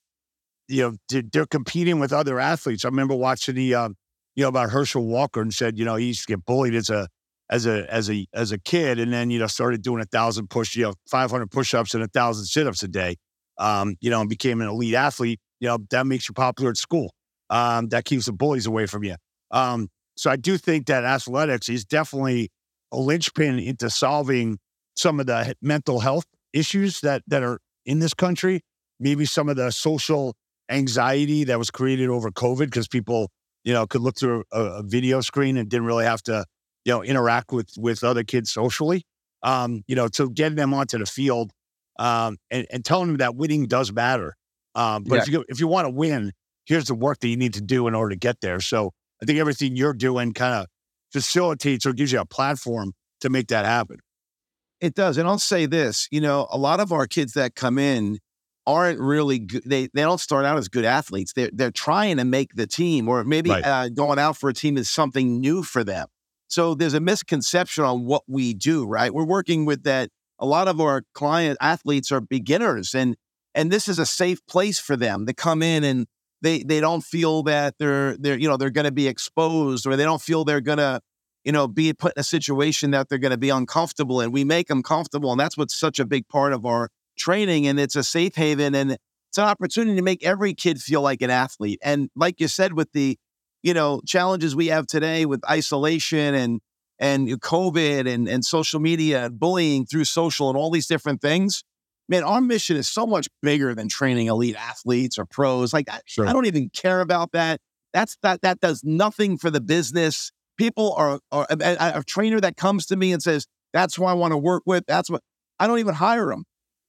you 0.67 0.95
know, 1.09 1.21
they're 1.33 1.47
competing 1.47 1.99
with 1.99 2.13
other 2.13 2.39
athletes. 2.39 2.85
I 2.85 2.89
remember 2.89 3.15
watching 3.15 3.55
the, 3.55 3.73
um, 3.73 3.95
you 4.35 4.43
know, 4.43 4.49
about 4.49 4.69
Herschel 4.69 5.03
Walker 5.03 5.41
and 5.41 5.51
said, 5.51 5.75
you 5.79 5.85
know, 5.85 5.95
he 5.95 6.05
used 6.05 6.27
to 6.27 6.33
get 6.33 6.45
bullied 6.45 6.75
as 6.75 6.91
a, 6.91 7.07
as 7.49 7.65
a, 7.65 7.91
as 7.91 8.11
a, 8.11 8.27
as 8.31 8.51
a 8.51 8.59
kid. 8.59 8.99
And 8.99 9.11
then, 9.11 9.31
you 9.31 9.39
know, 9.39 9.47
started 9.47 9.81
doing 9.81 10.03
a 10.03 10.05
thousand 10.05 10.51
push, 10.51 10.75
you 10.75 10.83
know, 10.83 10.93
500 11.09 11.49
push-ups 11.49 11.95
and 11.95 12.03
a 12.03 12.07
thousand 12.07 12.45
sit-ups 12.45 12.83
a 12.83 12.87
day, 12.87 13.15
um, 13.57 13.95
you 14.01 14.11
know, 14.11 14.21
and 14.21 14.29
became 14.29 14.61
an 14.61 14.67
elite 14.67 14.93
athlete. 14.93 15.39
You 15.59 15.69
know, 15.69 15.79
that 15.89 16.05
makes 16.05 16.29
you 16.29 16.35
popular 16.35 16.69
at 16.69 16.77
school 16.77 17.11
um, 17.49 17.89
that 17.89 18.05
keeps 18.05 18.25
the 18.25 18.33
bullies 18.33 18.65
away 18.65 18.85
from 18.85 19.03
you. 19.03 19.15
Um, 19.51 19.89
so 20.17 20.29
I 20.29 20.35
do 20.35 20.57
think 20.57 20.87
that 20.87 21.03
athletics 21.03 21.69
is 21.69 21.85
definitely 21.85 22.49
a 22.91 22.97
linchpin 22.97 23.59
into 23.59 23.89
solving 23.89 24.59
some 24.95 25.19
of 25.19 25.25
the 25.25 25.55
mental 25.61 25.99
health 25.99 26.25
issues 26.53 27.01
that 27.01 27.21
that 27.27 27.43
are 27.43 27.59
in 27.85 27.99
this 27.99 28.13
country, 28.13 28.61
maybe 28.99 29.25
some 29.25 29.49
of 29.49 29.57
the 29.57 29.71
social 29.71 30.35
anxiety 30.69 31.43
that 31.43 31.59
was 31.59 31.69
created 31.69 32.09
over 32.09 32.31
COVID 32.31 32.65
because 32.65 32.87
people, 32.87 33.29
you 33.63 33.73
know, 33.73 33.85
could 33.85 34.01
look 34.01 34.17
through 34.17 34.43
a, 34.51 34.61
a, 34.61 34.83
video 34.83 35.21
screen 35.21 35.57
and 35.57 35.69
didn't 35.69 35.85
really 35.85 36.05
have 36.05 36.23
to, 36.23 36.45
you 36.85 36.93
know, 36.93 37.03
interact 37.03 37.51
with 37.51 37.69
with 37.77 38.03
other 38.03 38.23
kids 38.23 38.51
socially. 38.51 39.03
Um, 39.43 39.83
you 39.87 39.95
know, 39.95 40.07
to 40.09 40.29
getting 40.31 40.55
them 40.55 40.73
onto 40.73 40.97
the 40.97 41.05
field 41.05 41.51
um, 41.99 42.37
and, 42.49 42.65
and 42.71 42.83
telling 42.83 43.07
them 43.07 43.17
that 43.17 43.35
winning 43.35 43.67
does 43.67 43.91
matter. 43.91 44.35
Um, 44.73 45.03
but 45.03 45.15
yeah. 45.15 45.21
if 45.21 45.29
you 45.29 45.45
if 45.49 45.59
you 45.59 45.67
want 45.67 45.85
to 45.85 45.91
win, 45.91 46.31
here's 46.65 46.85
the 46.85 46.95
work 46.95 47.19
that 47.19 47.27
you 47.27 47.37
need 47.37 47.53
to 47.53 47.61
do 47.61 47.87
in 47.87 47.95
order 47.95 48.11
to 48.11 48.19
get 48.19 48.41
there. 48.41 48.59
So 48.59 48.91
I 49.21 49.25
think 49.25 49.39
everything 49.39 49.75
you're 49.75 49.93
doing 49.93 50.33
kind 50.33 50.53
of 50.53 50.67
facilitates 51.11 51.85
or 51.85 51.93
gives 51.93 52.11
you 52.11 52.19
a 52.19 52.25
platform 52.25 52.93
to 53.21 53.29
make 53.29 53.47
that 53.47 53.65
happen. 53.65 53.99
It 54.81 54.93
does. 54.93 55.17
And 55.17 55.27
I'll 55.27 55.39
say 55.39 55.65
this, 55.65 56.07
you 56.11 56.19
know, 56.19 56.47
a 56.51 56.57
lot 56.57 56.79
of 56.79 56.91
our 56.91 57.07
kids 57.07 57.33
that 57.33 57.55
come 57.55 57.79
in 57.79 58.19
aren't 58.67 58.99
really 58.99 59.39
good. 59.39 59.63
They, 59.65 59.87
they 59.93 60.01
don't 60.01 60.19
start 60.19 60.45
out 60.45 60.57
as 60.57 60.67
good 60.67 60.85
athletes. 60.85 61.33
They're, 61.33 61.49
they're 61.53 61.71
trying 61.71 62.17
to 62.17 62.25
make 62.25 62.55
the 62.55 62.67
team 62.67 63.07
or 63.07 63.23
maybe 63.23 63.51
right. 63.51 63.65
uh, 63.65 63.89
going 63.89 64.19
out 64.19 64.37
for 64.37 64.49
a 64.49 64.53
team 64.53 64.77
is 64.77 64.89
something 64.89 65.39
new 65.39 65.63
for 65.63 65.83
them. 65.83 66.07
So 66.47 66.75
there's 66.75 66.93
a 66.93 66.99
misconception 66.99 67.83
on 67.83 68.05
what 68.05 68.23
we 68.27 68.53
do, 68.53 68.85
right? 68.85 69.13
We're 69.13 69.25
working 69.25 69.65
with 69.65 69.83
that. 69.83 70.09
A 70.37 70.45
lot 70.45 70.67
of 70.67 70.81
our 70.81 71.03
client 71.13 71.57
athletes 71.61 72.11
are 72.11 72.19
beginners 72.19 72.93
and, 72.93 73.15
and 73.53 73.71
this 73.71 73.87
is 73.87 73.99
a 73.99 74.05
safe 74.05 74.45
place 74.47 74.79
for 74.79 74.97
them 74.97 75.25
to 75.27 75.33
come 75.33 75.63
in 75.63 75.85
and 75.85 76.07
they, 76.45 76.63
they 76.63 76.79
don't 76.79 77.03
feel 77.03 77.43
that 77.43 77.75
they're, 77.79 78.15
they're, 78.17 78.37
you 78.37 78.47
know, 78.47 78.55
they're 78.55 78.69
going 78.69 78.85
to 78.85 78.91
be 78.91 79.07
exposed 79.07 79.87
or 79.87 79.95
they 79.95 80.03
don't 80.03 80.21
feel 80.21 80.45
they're 80.45 80.61
going 80.61 80.77
to, 80.77 81.01
you 81.43 81.51
know, 81.51 81.67
be 81.67 81.91
put 81.91 82.13
in 82.15 82.19
a 82.19 82.23
situation 82.23 82.91
that 82.91 83.09
they're 83.09 83.17
going 83.17 83.31
to 83.31 83.37
be 83.37 83.49
uncomfortable 83.49 84.21
and 84.21 84.31
We 84.31 84.43
make 84.43 84.67
them 84.67 84.83
comfortable. 84.83 85.31
And 85.31 85.39
that's 85.39 85.57
what's 85.57 85.75
such 85.75 85.99
a 85.99 86.05
big 86.05 86.27
part 86.27 86.53
of 86.53 86.65
our 86.65 86.89
training. 87.17 87.65
And 87.65 87.79
it's 87.79 87.95
a 87.95 88.03
safe 88.03 88.35
haven 88.35 88.75
and 88.75 88.91
it's 88.91 89.37
an 89.37 89.45
opportunity 89.45 89.95
to 89.95 90.03
make 90.03 90.23
every 90.23 90.53
kid 90.53 90.79
feel 90.79 91.01
like 91.01 91.21
an 91.23 91.31
athlete. 91.31 91.79
And 91.83 92.09
like 92.15 92.39
you 92.39 92.47
said, 92.47 92.73
with 92.73 92.91
the, 92.91 93.17
you 93.63 93.73
know, 93.73 94.01
challenges 94.05 94.55
we 94.55 94.67
have 94.67 94.85
today 94.85 95.25
with 95.25 95.41
isolation 95.49 96.35
and, 96.35 96.61
and 96.99 97.27
COVID 97.27 98.07
and, 98.07 98.27
and 98.27 98.45
social 98.45 98.79
media 98.79 99.25
and 99.25 99.39
bullying 99.39 99.85
through 99.85 100.05
social 100.05 100.49
and 100.49 100.57
all 100.57 100.69
these 100.69 100.87
different 100.87 101.21
things, 101.21 101.63
man, 102.09 102.23
our 102.23 102.41
mission 102.41 102.77
is 102.77 102.87
so 102.87 103.05
much 103.05 103.27
bigger 103.41 103.73
than 103.75 103.87
training 103.87 104.27
elite 104.27 104.55
athletes 104.55 105.17
or 105.17 105.25
pros. 105.25 105.73
Like, 105.73 105.87
sure. 106.05 106.27
I 106.27 106.33
don't 106.33 106.45
even 106.45 106.69
care 106.69 107.01
about 107.01 107.31
that. 107.33 107.59
That's 107.93 108.17
that, 108.23 108.41
that 108.41 108.59
does 108.59 108.83
nothing 108.83 109.37
for 109.37 109.49
the 109.49 109.61
business 109.61 110.31
people 110.57 110.93
are, 110.93 111.19
are 111.31 111.47
a, 111.49 111.99
a, 111.99 112.03
trainer 112.03 112.39
that 112.39 112.57
comes 112.57 112.85
to 112.87 112.95
me 112.95 113.11
and 113.11 113.21
says, 113.21 113.47
that's 113.73 113.95
who 113.95 114.05
I 114.05 114.13
want 114.13 114.31
to 114.31 114.37
work 114.37 114.63
with. 114.65 114.85
That's 114.87 115.09
what 115.09 115.21
I 115.59 115.67
don't 115.67 115.79
even 115.79 115.95
hire 115.95 116.27
them. 116.27 116.45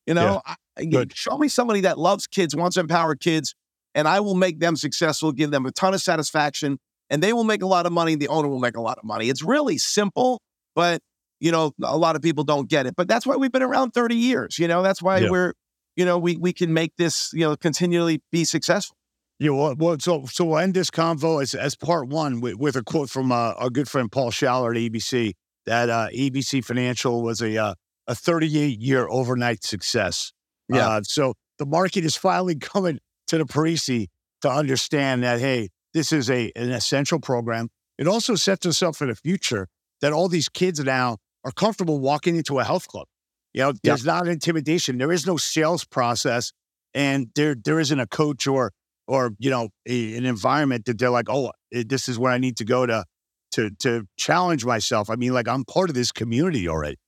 You 0.07 0.15
know, 0.15 0.41
yeah. 0.79 1.01
I, 1.01 1.07
show 1.13 1.37
me 1.37 1.49
somebody 1.49 1.81
that 1.83 1.99
loves 1.99 2.27
kids, 2.27 2.55
wants 2.55 2.75
to 2.75 2.81
empower 2.81 3.17
kids, 3.17 3.55
and 3.95 4.07
I 4.07 4.21
will 4.21 4.35
make 4.35 4.61
them 4.61 4.77
successful, 4.77 5.33
give 5.33 5.51
them 5.51 5.67
a 5.67 5.73
ton 5.73 5.95
of 5.95 6.01
satisfaction, 6.01 6.79
and 7.11 7.23
they 7.23 7.33
will 7.33 7.45
make 7.45 7.63
a 7.63 7.67
lot 7.67 7.87
of 7.87 7.93
money. 7.93 8.15
The 8.15 8.29
owner 8.29 8.49
will 8.49 8.61
make 8.61 8.77
a 8.77 8.81
lot 8.81 8.99
of 8.99 9.05
money. 9.05 9.29
It's 9.29 9.43
really 9.43 9.79
simple, 9.79 10.41
but 10.75 11.01
you 11.41 11.53
know, 11.53 11.73
a 11.83 11.97
lot 11.97 12.17
of 12.17 12.23
people 12.23 12.45
don't 12.45 12.69
get 12.69 12.87
it. 12.87 12.95
But 12.97 13.09
that's 13.09 13.27
why 13.27 13.37
we've 13.37 13.53
been 13.53 13.63
around 13.63 13.91
30 13.93 14.15
years. 14.15 14.59
You 14.59 14.69
know, 14.69 14.83
that's 14.83 15.03
why 15.03 15.19
yeah. 15.19 15.31
we're, 15.31 15.53
you 15.97 16.05
know, 16.05 16.19
we 16.19 16.37
we 16.37 16.53
can 16.53 16.73
make 16.73 16.93
this, 16.97 17.33
you 17.33 17.41
know, 17.41 17.57
continually 17.57 18.23
be 18.33 18.45
successful. 18.45 18.97
Yeah, 19.39 19.51
well, 19.51 19.75
well, 19.79 19.97
so 19.99 20.25
so 20.27 20.47
we'll 20.47 20.59
end 20.59 20.75
this 20.75 20.91
convo 20.91 21.43
as, 21.43 21.55
as 21.55 21.77
part 21.77 22.09
one 22.09 22.41
with, 22.41 22.55
with 22.55 22.77
a 22.77 22.83
quote 22.83 23.11
from 23.11 23.33
uh, 23.33 23.53
our 23.57 23.69
good 23.69 23.89
friend 23.89 24.11
Paul 24.11 24.31
Schaller 24.31 24.71
at 24.75 24.93
ABC 24.93 25.35
that 25.67 25.91
uh, 25.91 26.09
ABC 26.15 26.65
Financial 26.65 27.23
was 27.23 27.43
a 27.43 27.57
uh, 27.57 27.75
a 28.07 28.15
38 28.15 28.81
year 28.81 29.07
overnight 29.09 29.65
success. 29.65 30.33
Yeah. 30.69 30.89
Uh, 30.89 31.03
so 31.03 31.35
the 31.59 31.67
market 31.67 32.05
is 32.05 32.17
finally 32.17 32.55
coming 32.61 32.99
to 33.29 33.39
the 33.39 33.45
Parisi 33.45 34.07
to 34.43 34.51
understand 34.51 35.23
that 35.23 35.41
hey, 35.41 35.69
this 35.93 36.13
is 36.13 36.31
a 36.31 36.51
an 36.57 36.71
essential 36.71 37.21
program. 37.21 37.69
It 37.99 38.07
also 38.07 38.35
sets 38.37 38.67
us 38.67 38.83
up 38.83 38.97
for 38.97 39.07
the 39.07 39.15
future 39.15 39.69
that 40.01 40.13
all 40.13 40.29
these 40.29 40.49
kids 40.49 40.81
now 40.81 41.19
are 41.47 41.53
comfortable 41.53 42.01
walking 42.01 42.35
into 42.35 42.59
a 42.59 42.65
health 42.65 42.89
club. 42.89 43.07
You 43.55 43.63
know, 43.63 43.73
there's 43.85 44.05
yeah. 44.05 44.15
not 44.15 44.29
intimidation. 44.29 44.99
There 44.99 45.13
is 45.13 45.27
no 45.27 45.37
sales 45.37 45.85
process, 45.85 46.53
and 46.93 47.29
there 47.37 47.55
there 47.55 47.79
isn't 47.79 47.99
a 47.99 48.07
coach 48.07 48.47
or 48.49 48.73
or 49.07 49.31
you 49.39 49.49
know 49.49 49.69
a, 49.89 50.17
an 50.17 50.27
environment 50.27 50.85
that 50.87 50.99
they're 50.99 51.11
like, 51.11 51.31
oh, 51.31 51.53
eh, 51.73 51.85
this 51.87 52.09
is 52.09 52.19
where 52.19 52.33
I 52.33 52.39
need 52.39 52.57
to 52.57 52.65
go 52.65 52.85
to 52.85 53.05
to 53.53 53.71
to 53.79 54.07
challenge 54.19 54.65
myself. 54.65 55.09
I 55.09 55.15
mean, 55.15 55.33
like 55.33 55.47
I'm 55.47 55.65
part 55.65 55.89
of 55.89 55.95
this 55.95 56.11
community 56.11 56.69
already. 56.69 56.99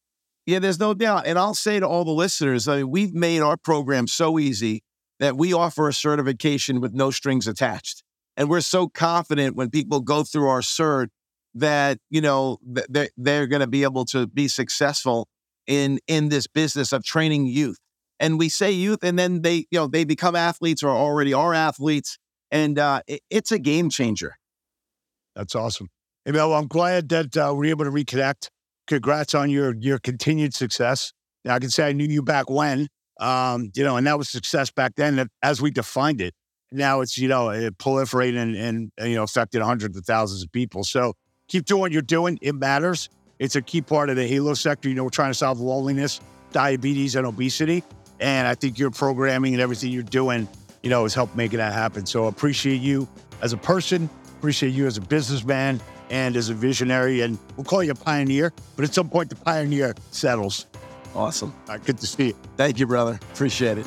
Yeah, 0.47 0.61
there's 0.61 0.79
no 0.79 0.95
doubt. 0.95 1.27
And 1.27 1.39
I'll 1.39 1.53
say 1.53 1.79
to 1.81 1.87
all 1.87 2.05
the 2.05 2.13
listeners, 2.13 2.69
I 2.69 2.79
mean, 2.79 2.91
we've 2.91 3.13
made 3.13 3.41
our 3.41 3.59
program 3.59 4.07
so 4.07 4.39
easy 4.39 4.83
that 5.19 5.37
we 5.37 5.53
offer 5.53 5.89
a 5.89 5.93
certification 5.93 6.81
with 6.81 6.95
no 6.95 7.11
strings 7.11 7.47
attached. 7.47 8.03
And 8.37 8.49
we're 8.49 8.63
so 8.63 8.89
confident 8.89 9.57
when 9.57 9.69
people 9.69 10.01
go 10.01 10.23
through 10.23 10.49
our 10.49 10.61
cert 10.61 11.09
that, 11.55 11.99
you 12.11 12.21
know, 12.21 12.59
they're, 12.63 13.09
they're 13.17 13.47
going 13.47 13.61
to 13.61 13.67
be 13.67 13.83
able 13.83 14.05
to 14.07 14.27
be 14.27 14.49
successful 14.49 15.29
in 15.67 15.99
in 16.07 16.29
this 16.29 16.47
business 16.47 16.93
of 16.93 17.05
training 17.05 17.47
youth 17.47 17.79
and 18.21 18.39
we 18.39 18.49
say 18.49 18.71
youth, 18.71 19.03
and 19.03 19.19
then 19.19 19.43
they, 19.43 19.67
you 19.71 19.79
know, 19.79 19.87
they 19.87 20.05
become 20.05 20.35
athletes 20.35 20.83
or 20.83 20.91
already 20.91 21.33
are 21.33 21.55
athletes, 21.55 22.19
and 22.51 22.79
uh, 22.79 23.01
it, 23.07 23.21
it's 23.31 23.53
a 23.53 23.59
game 23.59 23.91
changer. 23.91 24.37
That's 25.37 25.55
awesome. 25.55 25.89
Hey, 26.25 26.33
Mel, 26.33 26.53
I'm 26.55 26.67
glad 26.67 27.09
that 27.11 27.37
uh, 27.37 27.53
we're 27.55 27.71
able 27.71 27.85
to 27.85 27.91
reconnect. 27.91 28.49
Congrats 28.87 29.35
on 29.35 29.51
your 29.51 29.75
your 29.79 29.99
continued 29.99 30.55
success. 30.55 31.13
Now, 31.45 31.55
I 31.55 31.59
can 31.59 31.71
say 31.71 31.89
I 31.89 31.93
knew 31.93 32.07
you 32.07 32.23
back 32.23 32.51
when, 32.51 32.89
um, 33.21 33.71
you 33.75 33.85
know, 33.85 33.97
and 33.97 34.07
that 34.07 34.19
was 34.19 34.29
success 34.29 34.71
back 34.71 34.95
then 34.97 35.29
as 35.43 35.63
we 35.63 35.71
defined 35.71 36.21
it. 36.21 36.35
Now 36.71 37.01
it's 37.01 37.17
you 37.17 37.29
know 37.29 37.51
it 37.51 37.79
proliferated 37.79 38.37
and, 38.39 38.57
and 38.57 38.91
you 39.09 39.15
know 39.15 39.23
affected 39.23 39.63
hundreds 39.63 39.97
of 39.97 40.05
thousands 40.05 40.43
of 40.43 40.51
people. 40.53 40.85
So 40.85 41.15
keep 41.49 41.65
doing 41.65 41.81
what 41.81 41.93
you're 41.93 42.03
doing. 42.03 42.39
It 42.41 42.55
matters. 42.55 43.09
It's 43.39 43.57
a 43.57 43.63
key 43.63 43.81
part 43.83 44.11
of 44.11 44.17
the 44.17 44.27
Halo 44.27 44.55
sector. 44.55 44.89
You 44.89 44.95
know, 44.95 45.05
we're 45.05 45.11
trying 45.11 45.31
to 45.31 45.35
solve 45.35 45.61
loneliness, 45.61 46.21
diabetes, 46.53 47.17
and 47.17 47.27
obesity. 47.27 47.83
And 48.21 48.47
I 48.47 48.55
think 48.55 48.79
your 48.79 48.91
programming 48.91 49.55
and 49.55 49.63
everything 49.63 49.91
you're 49.91 50.03
doing, 50.03 50.49
you 50.83 50.91
know, 50.91 51.05
has 51.05 51.15
helped 51.15 51.37
making 51.37 51.59
that 51.59 51.73
happen. 51.73 52.07
So 52.07 52.27
appreciate 52.27 52.81
you 52.81 53.09
as 53.43 53.53
a 53.53 53.57
person, 53.57 54.11
appreciate 54.39 54.71
you 54.71 54.87
as 54.87 54.97
a 54.97 55.01
businessman 55.01 55.81
and 56.11 56.37
as 56.37 56.49
a 56.49 56.55
visionary. 56.55 57.21
And 57.21 57.39
we'll 57.57 57.65
call 57.65 57.83
you 57.83 57.93
a 57.93 57.95
pioneer, 57.95 58.53
but 58.77 58.85
at 58.85 58.93
some 58.93 59.09
point 59.09 59.31
the 59.31 59.37
pioneer 59.37 59.95
settles. 60.11 60.67
Awesome. 61.15 61.55
All 61.69 61.77
right, 61.77 61.85
good 61.85 61.99
to 61.99 62.07
see 62.07 62.29
you. 62.29 62.37
Thank 62.57 62.79
you, 62.79 62.87
brother. 62.87 63.19
Appreciate 63.33 63.79
it. 63.79 63.87